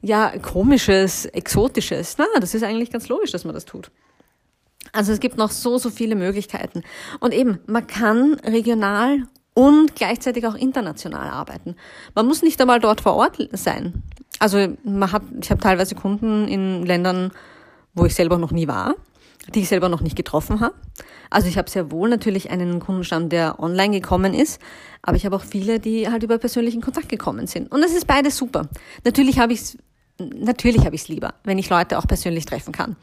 ja, 0.00 0.32
komisches, 0.38 1.26
exotisches. 1.26 2.16
Na, 2.16 2.24
das 2.40 2.54
ist 2.54 2.62
eigentlich 2.62 2.90
ganz 2.90 3.08
logisch, 3.08 3.32
dass 3.32 3.44
man 3.44 3.54
das 3.54 3.66
tut. 3.66 3.90
Also 4.92 5.12
es 5.12 5.20
gibt 5.20 5.36
noch 5.36 5.50
so, 5.50 5.76
so 5.76 5.90
viele 5.90 6.16
Möglichkeiten. 6.16 6.82
Und 7.20 7.34
eben, 7.34 7.60
man 7.66 7.86
kann 7.86 8.34
regional 8.44 9.26
und 9.54 9.94
gleichzeitig 9.94 10.46
auch 10.46 10.54
international 10.54 11.28
arbeiten. 11.28 11.76
Man 12.14 12.26
muss 12.26 12.42
nicht 12.42 12.60
einmal 12.60 12.80
dort 12.80 13.00
vor 13.00 13.14
Ort 13.14 13.36
sein. 13.52 14.02
Also 14.40 14.66
man 14.82 15.12
hat, 15.12 15.22
ich 15.40 15.50
habe 15.50 15.60
teilweise 15.60 15.94
Kunden 15.94 16.48
in 16.48 16.84
Ländern, 16.84 17.30
wo 17.94 18.06
ich 18.06 18.14
selber 18.14 18.38
noch 18.38 18.50
nie 18.50 18.66
war, 18.66 18.94
die 19.54 19.60
ich 19.60 19.68
selber 19.68 19.88
noch 19.88 20.00
nicht 20.00 20.16
getroffen 20.16 20.60
habe. 20.60 20.74
Also 21.28 21.46
ich 21.46 21.58
habe 21.58 21.70
sehr 21.70 21.92
wohl 21.92 22.08
natürlich 22.08 22.50
einen 22.50 22.80
Kundenstamm, 22.80 23.28
der 23.28 23.60
online 23.60 24.00
gekommen 24.00 24.34
ist, 24.34 24.60
aber 25.02 25.16
ich 25.16 25.26
habe 25.26 25.36
auch 25.36 25.44
viele, 25.44 25.78
die 25.78 26.08
halt 26.10 26.22
über 26.22 26.38
persönlichen 26.38 26.80
Kontakt 26.80 27.08
gekommen 27.08 27.46
sind. 27.46 27.70
Und 27.70 27.84
es 27.84 27.92
ist 27.92 28.06
beides 28.06 28.36
super. 28.36 28.68
Natürlich 29.04 29.38
habe 29.38 29.52
ich 29.52 29.60
es 29.60 29.78
natürlich 30.18 30.84
habe 30.84 30.94
ich 30.94 31.02
es 31.02 31.08
lieber, 31.08 31.34
wenn 31.44 31.58
ich 31.58 31.70
Leute 31.70 31.98
auch 31.98 32.06
persönlich 32.06 32.46
treffen 32.46 32.72
kann. 32.72 32.96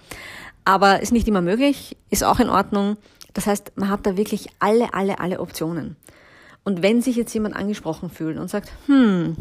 Aber 0.66 1.02
ist 1.02 1.14
nicht 1.14 1.28
immer 1.28 1.42
möglich, 1.42 1.98
ist 2.10 2.24
auch 2.24 2.40
in 2.40 2.50
Ordnung. 2.50 2.98
Das 3.34 3.48
heißt, 3.48 3.74
man 3.76 3.90
hat 3.90 4.06
da 4.06 4.18
wirklich 4.18 4.48
alle, 4.60 4.94
alle, 4.94 5.20
alle 5.20 5.40
Optionen. 5.40 5.96
Und 6.64 6.82
wenn 6.82 7.02
sich 7.02 7.16
jetzt 7.16 7.34
jemand 7.34 7.56
angesprochen 7.56 8.10
fühlt 8.10 8.38
und 8.38 8.50
sagt, 8.50 8.72
hm, 8.88 9.38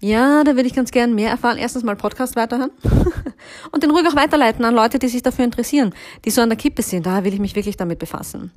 ja, 0.00 0.44
da 0.44 0.56
würde 0.56 0.66
ich 0.66 0.74
ganz 0.74 0.90
gern 0.90 1.14
mehr 1.14 1.30
erfahren. 1.30 1.58
Erstens 1.58 1.82
mal 1.82 1.94
Podcast 1.94 2.34
weiterhören 2.34 2.70
und 3.72 3.82
den 3.82 3.90
ruhig 3.90 4.06
auch 4.08 4.16
weiterleiten 4.16 4.64
an 4.64 4.74
Leute, 4.74 4.98
die 4.98 5.08
sich 5.08 5.22
dafür 5.22 5.44
interessieren, 5.44 5.94
die 6.24 6.30
so 6.30 6.40
an 6.40 6.48
der 6.48 6.58
Kippe 6.58 6.82
sind. 6.82 7.04
Da 7.04 7.24
will 7.24 7.34
ich 7.34 7.40
mich 7.40 7.54
wirklich 7.54 7.76
damit 7.76 7.98
befassen. 7.98 8.50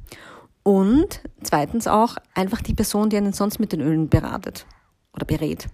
Und 0.63 1.21
zweitens 1.43 1.88
auch 1.88 2.15
einfach 2.34 2.62
die 2.62 2.73
Person, 2.73 3.10
die 3.10 3.17
einen 3.17 3.34
sonst 3.34 3.60
mit 3.60 3.73
den 3.73 3.82
Ölen 3.82 4.08
beratet 4.08 4.65
oder 5.13 5.25
berät. 5.25 5.67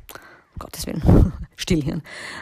Um 0.56 0.60
Gottes 0.60 0.88
Willen, 0.88 1.34
Stillhirn. 1.56 2.02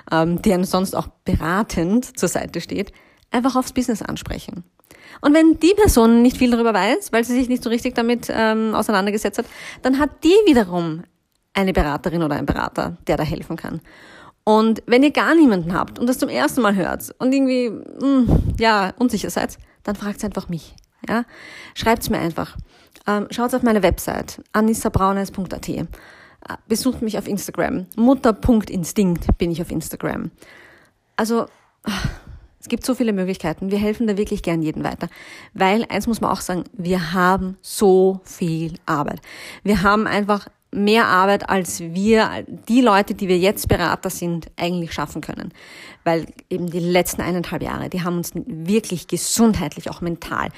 Ähm, 0.09 0.41
die 0.41 0.53
einen 0.53 0.63
sonst 0.63 0.95
auch 0.95 1.09
beratend 1.25 2.17
zur 2.17 2.29
Seite 2.29 2.61
steht, 2.61 2.93
einfach 3.29 3.57
aufs 3.57 3.73
Business 3.73 4.01
ansprechen. 4.01 4.63
Und 5.19 5.33
wenn 5.33 5.59
die 5.59 5.73
Person 5.75 6.21
nicht 6.21 6.37
viel 6.37 6.51
darüber 6.51 6.73
weiß, 6.73 7.11
weil 7.11 7.25
sie 7.25 7.33
sich 7.33 7.49
nicht 7.49 7.63
so 7.63 7.69
richtig 7.69 7.95
damit 7.95 8.27
ähm, 8.29 8.73
auseinandergesetzt 8.73 9.39
hat, 9.39 9.45
dann 9.81 9.99
hat 9.99 10.23
die 10.23 10.35
wiederum 10.45 11.03
eine 11.57 11.73
Beraterin 11.73 12.23
oder 12.23 12.35
ein 12.35 12.45
Berater, 12.45 12.97
der 13.07 13.17
da 13.17 13.23
helfen 13.23 13.57
kann. 13.57 13.81
Und 14.43 14.81
wenn 14.85 15.03
ihr 15.03 15.11
gar 15.11 15.35
niemanden 15.35 15.73
habt 15.73 15.99
und 15.99 16.07
das 16.07 16.19
zum 16.19 16.29
ersten 16.29 16.61
Mal 16.61 16.75
hört 16.75 17.13
und 17.19 17.33
irgendwie, 17.33 17.69
mh, 17.69 18.01
hm, 18.01 18.55
ja, 18.59 18.93
unsicher 18.97 19.29
seid, 19.29 19.57
dann 19.83 19.95
fragt 19.95 20.23
einfach 20.23 20.47
mich. 20.47 20.75
Ja? 21.07 21.25
Schreibt's 21.73 22.09
mir 22.09 22.19
einfach. 22.19 22.55
Ähm, 23.05 23.27
schaut 23.31 23.53
auf 23.53 23.63
meine 23.63 23.83
Website, 23.83 24.41
anissabraunes.at. 24.53 25.69
Äh, 25.69 25.83
besucht 26.67 27.01
mich 27.01 27.17
auf 27.17 27.27
Instagram. 27.27 27.87
Mutter.instinkt 27.95 29.37
bin 29.37 29.51
ich 29.51 29.61
auf 29.61 29.71
Instagram. 29.71 30.31
Also, 31.15 31.47
es 32.59 32.69
gibt 32.69 32.85
so 32.85 32.95
viele 32.95 33.13
Möglichkeiten. 33.13 33.71
Wir 33.71 33.79
helfen 33.79 34.07
da 34.07 34.17
wirklich 34.17 34.43
gern 34.43 34.61
jeden 34.61 34.83
weiter. 34.83 35.09
Weil, 35.53 35.85
eins 35.89 36.07
muss 36.07 36.21
man 36.21 36.31
auch 36.31 36.41
sagen, 36.41 36.65
wir 36.73 37.13
haben 37.13 37.57
so 37.61 38.21
viel 38.23 38.75
Arbeit. 38.85 39.21
Wir 39.63 39.83
haben 39.83 40.07
einfach 40.07 40.47
mehr 40.71 41.05
Arbeit, 41.07 41.49
als 41.49 41.79
wir, 41.79 42.45
die 42.67 42.81
Leute, 42.81 43.13
die 43.13 43.27
wir 43.27 43.37
jetzt 43.37 43.67
Berater 43.67 44.09
sind, 44.09 44.47
eigentlich 44.57 44.93
schaffen 44.93 45.21
können. 45.21 45.53
Weil 46.03 46.27
eben 46.49 46.69
die 46.69 46.79
letzten 46.79 47.21
eineinhalb 47.21 47.61
Jahre, 47.61 47.89
die 47.89 48.03
haben 48.03 48.17
uns 48.17 48.31
wirklich 48.35 49.07
gesundheitlich, 49.07 49.89
auch 49.89 50.01
mental, 50.01 50.49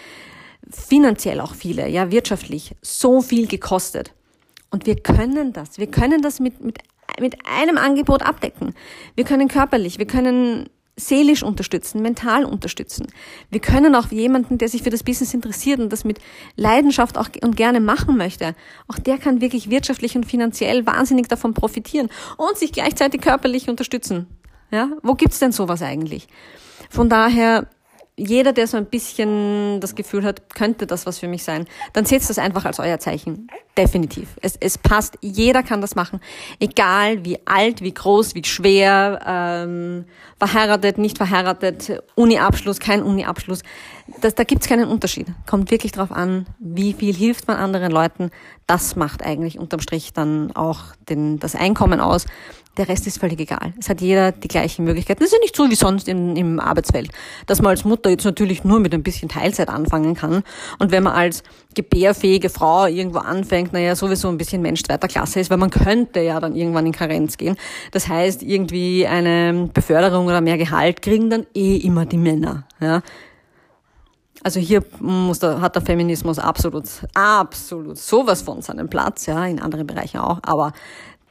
finanziell 0.70 1.40
auch 1.40 1.54
viele, 1.54 1.88
ja, 1.88 2.12
wirtschaftlich 2.12 2.76
so 2.82 3.22
viel 3.22 3.48
gekostet. 3.48 4.14
Und 4.72 4.86
wir 4.86 4.96
können 4.96 5.54
das. 5.54 5.78
Wir 5.78 5.88
können 5.88 6.22
das 6.22 6.40
mit, 6.40 6.64
mit, 6.64 6.80
mit 7.20 7.38
einem 7.46 7.78
Angebot 7.78 8.22
abdecken. 8.22 8.74
Wir 9.16 9.24
können 9.24 9.48
körperlich, 9.48 9.98
wir 9.98 10.08
können 10.08 10.70
seelisch 11.00 11.44
unterstützen, 11.44 12.02
mental 12.02 12.46
unterstützen. 12.46 13.08
Wir 13.50 13.60
können 13.60 13.96
auch 13.96 14.12
jemanden, 14.12 14.58
der 14.58 14.70
sich 14.70 14.84
für 14.84 14.90
das 14.90 15.04
Business 15.04 15.34
interessiert 15.34 15.80
und 15.80 15.92
das 15.92 16.04
mit 16.04 16.20
Leidenschaft 16.56 17.18
auch 17.18 17.30
und 17.42 17.56
gerne 17.56 17.80
machen 17.80 18.18
möchte, 18.18 18.56
auch 18.88 19.00
der 19.00 19.18
kann 19.18 19.42
wirklich 19.42 19.70
wirtschaftlich 19.70 20.16
und 20.16 20.26
finanziell 20.26 20.86
wahnsinnig 20.86 21.28
davon 21.28 21.54
profitieren 21.54 22.10
und 22.38 22.58
sich 22.58 22.72
gleichzeitig 22.72 23.22
körperlich 23.22 23.70
unterstützen. 23.70 24.28
Ja, 24.72 24.90
wo 25.02 25.16
gibt's 25.16 25.40
denn 25.40 25.52
sowas 25.52 25.82
eigentlich? 25.82 26.28
Von 26.90 27.10
daher, 27.10 27.68
jeder, 28.20 28.54
der 28.54 28.68
so 28.68 28.78
ein 28.78 28.86
bisschen 28.86 29.80
das 29.80 29.96
Gefühl 29.96 30.24
hat, 30.24 30.54
könnte 30.54 30.86
das 30.86 31.06
was 31.06 31.20
für 31.20 31.28
mich 31.28 31.44
sein, 31.44 31.66
dann 31.94 32.06
seht 32.06 32.28
das 32.28 32.38
einfach 32.38 32.66
als 32.66 32.80
euer 32.80 33.00
Zeichen. 33.00 33.48
Definitiv. 33.78 34.30
Es, 34.42 34.58
es 34.60 34.78
passt. 34.78 35.18
Jeder 35.22 35.64
kann 35.64 35.80
das 35.80 35.96
machen. 35.96 36.20
Egal 36.60 37.24
wie 37.24 37.40
alt, 37.46 37.82
wie 37.82 37.94
groß, 37.94 38.36
wie 38.36 38.44
schwer, 38.44 39.22
ähm, 39.26 40.06
verheiratet, 40.38 40.98
nicht 40.98 41.18
verheiratet, 41.18 42.04
Uni-Abschluss, 42.16 42.80
kein 42.80 43.04
Uni-Abschluss. 43.04 43.62
Das, 44.22 44.36
da 44.36 44.44
gibt's 44.44 44.68
keinen 44.68 44.90
Unterschied. 44.90 45.28
Kommt 45.48 45.72
wirklich 45.72 45.94
drauf 45.94 46.12
an, 46.12 46.46
wie 46.60 46.94
viel 46.94 47.16
hilft 47.16 47.48
man 47.48 47.58
anderen 47.58 47.92
Leuten. 47.92 48.32
Das 48.68 48.96
macht 48.96 49.24
eigentlich 49.24 49.58
unterm 49.58 49.80
Strich 49.80 50.14
dann 50.14 50.56
auch 50.56 50.80
den, 51.08 51.40
das 51.40 51.56
Einkommen 51.56 52.02
aus. 52.02 52.26
Der 52.80 52.88
Rest 52.88 53.06
ist 53.08 53.20
völlig 53.20 53.42
egal. 53.42 53.74
Es 53.78 53.90
hat 53.90 54.00
jeder 54.00 54.32
die 54.32 54.48
gleichen 54.48 54.86
Möglichkeiten. 54.86 55.20
Das 55.20 55.28
ist 55.28 55.34
ja 55.34 55.40
nicht 55.40 55.54
so 55.54 55.70
wie 55.70 55.76
sonst 55.76 56.08
im, 56.08 56.38
im 56.38 56.62
Arbeitsfeld, 56.62 57.12
dass 57.46 57.62
man 57.62 57.72
als 57.72 57.84
Mutter 57.84 58.10
jetzt 58.10 58.24
natürlich 58.24 58.64
nur 58.64 58.80
mit 58.80 58.94
ein 58.94 59.04
bisschen 59.04 59.28
Teilzeit 59.28 59.68
anfangen 59.68 60.16
kann. 60.16 60.44
Und 60.80 60.92
wenn 60.92 61.04
man 61.04 61.12
als 61.12 61.44
gebärfähige 61.76 62.48
Frau 62.48 62.86
irgendwo 62.86 63.20
anfängt, 63.20 63.74
naja, 63.74 63.98
sowieso 63.98 64.30
ein 64.30 64.38
bisschen 64.38 64.62
Mensch 64.62 64.82
zweiter 64.82 65.10
Klasse 65.10 65.42
ist, 65.42 65.50
weil 65.50 65.58
man 65.58 65.72
könnte 65.72 66.22
ja 66.22 66.40
dann 66.40 66.56
irgendwann 66.56 66.86
in 66.86 66.94
Karenz 66.94 67.36
gehen. 67.36 67.58
Das 67.92 68.08
heißt, 68.08 68.44
irgendwie 68.44 69.06
eine 69.06 69.70
Beförderung 69.74 70.28
oder 70.28 70.40
mehr 70.40 70.58
Gehalt 70.58 71.02
kriegen 71.02 71.30
dann 71.30 71.48
eh 71.54 71.76
immer 71.76 72.06
die 72.06 72.18
Männer. 72.18 72.64
Ja. 72.80 73.02
Also 74.42 74.62
hier 74.62 74.86
muss 75.02 75.40
der, 75.40 75.60
hat 75.60 75.76
der 75.76 75.82
Feminismus 75.82 76.40
absolut, 76.40 76.86
absolut 77.14 77.98
sowas 77.98 78.42
von 78.42 78.62
seinem 78.62 78.90
Platz, 78.90 79.26
ja, 79.26 79.46
in 79.46 79.60
anderen 79.60 79.86
Bereichen 79.86 80.20
auch. 80.20 80.40
Aber 80.44 80.72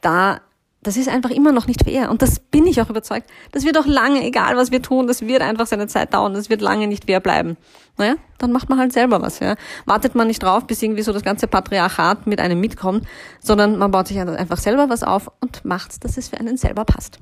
da 0.03 0.43
das 0.83 0.97
ist 0.97 1.09
einfach 1.09 1.31
immer 1.31 1.53
noch 1.53 1.67
nicht 1.67 1.83
fair. 1.85 2.11
Und 2.11 2.23
das 2.23 2.39
bin 2.39 2.67
ich 2.67 2.81
auch 2.81 2.89
überzeugt. 2.89 3.29
Das 3.51 3.65
wird 3.65 3.77
auch 3.79 3.87
lange, 3.87 4.25
egal 4.25 4.57
was 4.57 4.71
wir 4.71 4.81
tun, 4.81 5.07
das 5.07 5.23
wird 5.23 5.43
einfach 5.43 5.67
seine 5.67 5.89
Zeit 5.89 6.15
dauern. 6.15 6.35
Das 6.35 6.51
wird 6.51 6.61
lange 6.61 6.87
nicht 6.87 7.07
fair 7.07 7.21
bleiben. 7.21 7.57
Naja, 7.97 8.15
dann 8.39 8.53
macht 8.53 8.69
man 8.69 8.79
halt 8.79 8.93
selber 8.93 9.21
was, 9.21 9.41
ja. 9.41 9.57
Wartet 9.87 10.15
man 10.15 10.29
nicht 10.29 10.43
drauf, 10.43 10.67
bis 10.67 10.81
irgendwie 10.81 11.03
so 11.03 11.13
das 11.13 11.23
ganze 11.23 11.49
Patriarchat 11.49 12.29
mit 12.29 12.41
einem 12.41 12.61
mitkommt, 12.61 13.07
sondern 13.41 13.77
man 13.77 13.91
baut 13.91 14.07
sich 14.07 14.21
einfach 14.21 14.59
selber 14.59 14.89
was 14.89 15.03
auf 15.03 15.31
und 15.41 15.65
macht, 15.65 16.05
dass 16.05 16.17
es 16.17 16.29
für 16.29 16.39
einen 16.39 16.57
selber 16.57 16.85
passt. 16.85 17.19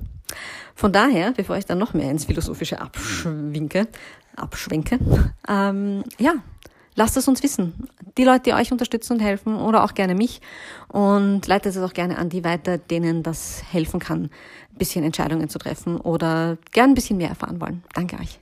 Von 0.75 0.93
daher, 0.93 1.31
bevor 1.31 1.57
ich 1.57 1.65
dann 1.65 1.79
noch 1.79 1.95
mehr 1.95 2.11
ins 2.11 2.25
Philosophische 2.25 2.79
abschwinke, 2.79 3.87
abschwenke, 4.35 4.99
ähm, 5.49 6.03
ja, 6.19 6.33
lasst 6.97 7.15
es 7.15 7.27
uns 7.29 7.41
wissen. 7.43 7.87
Die 8.17 8.25
Leute, 8.25 8.41
die 8.41 8.53
euch 8.53 8.71
unterstützen 8.71 9.13
und 9.13 9.19
helfen 9.21 9.55
oder 9.55 9.85
auch 9.85 9.93
gerne 9.93 10.15
mich 10.15 10.41
und 10.89 11.47
leitet 11.47 11.75
es 11.75 11.81
auch 11.81 11.93
gerne 11.93 12.17
an 12.17 12.29
die 12.29 12.43
weiter, 12.43 12.77
denen 12.77 13.23
das 13.23 13.63
helfen 13.71 14.01
kann, 14.01 14.23
ein 14.23 14.77
bisschen 14.77 15.05
Entscheidungen 15.05 15.47
zu 15.47 15.59
treffen 15.59 16.01
oder 16.01 16.57
gern 16.73 16.91
ein 16.91 16.95
bisschen 16.95 17.17
mehr 17.17 17.29
erfahren 17.29 17.61
wollen. 17.61 17.83
Danke 17.93 18.17
euch. 18.19 18.39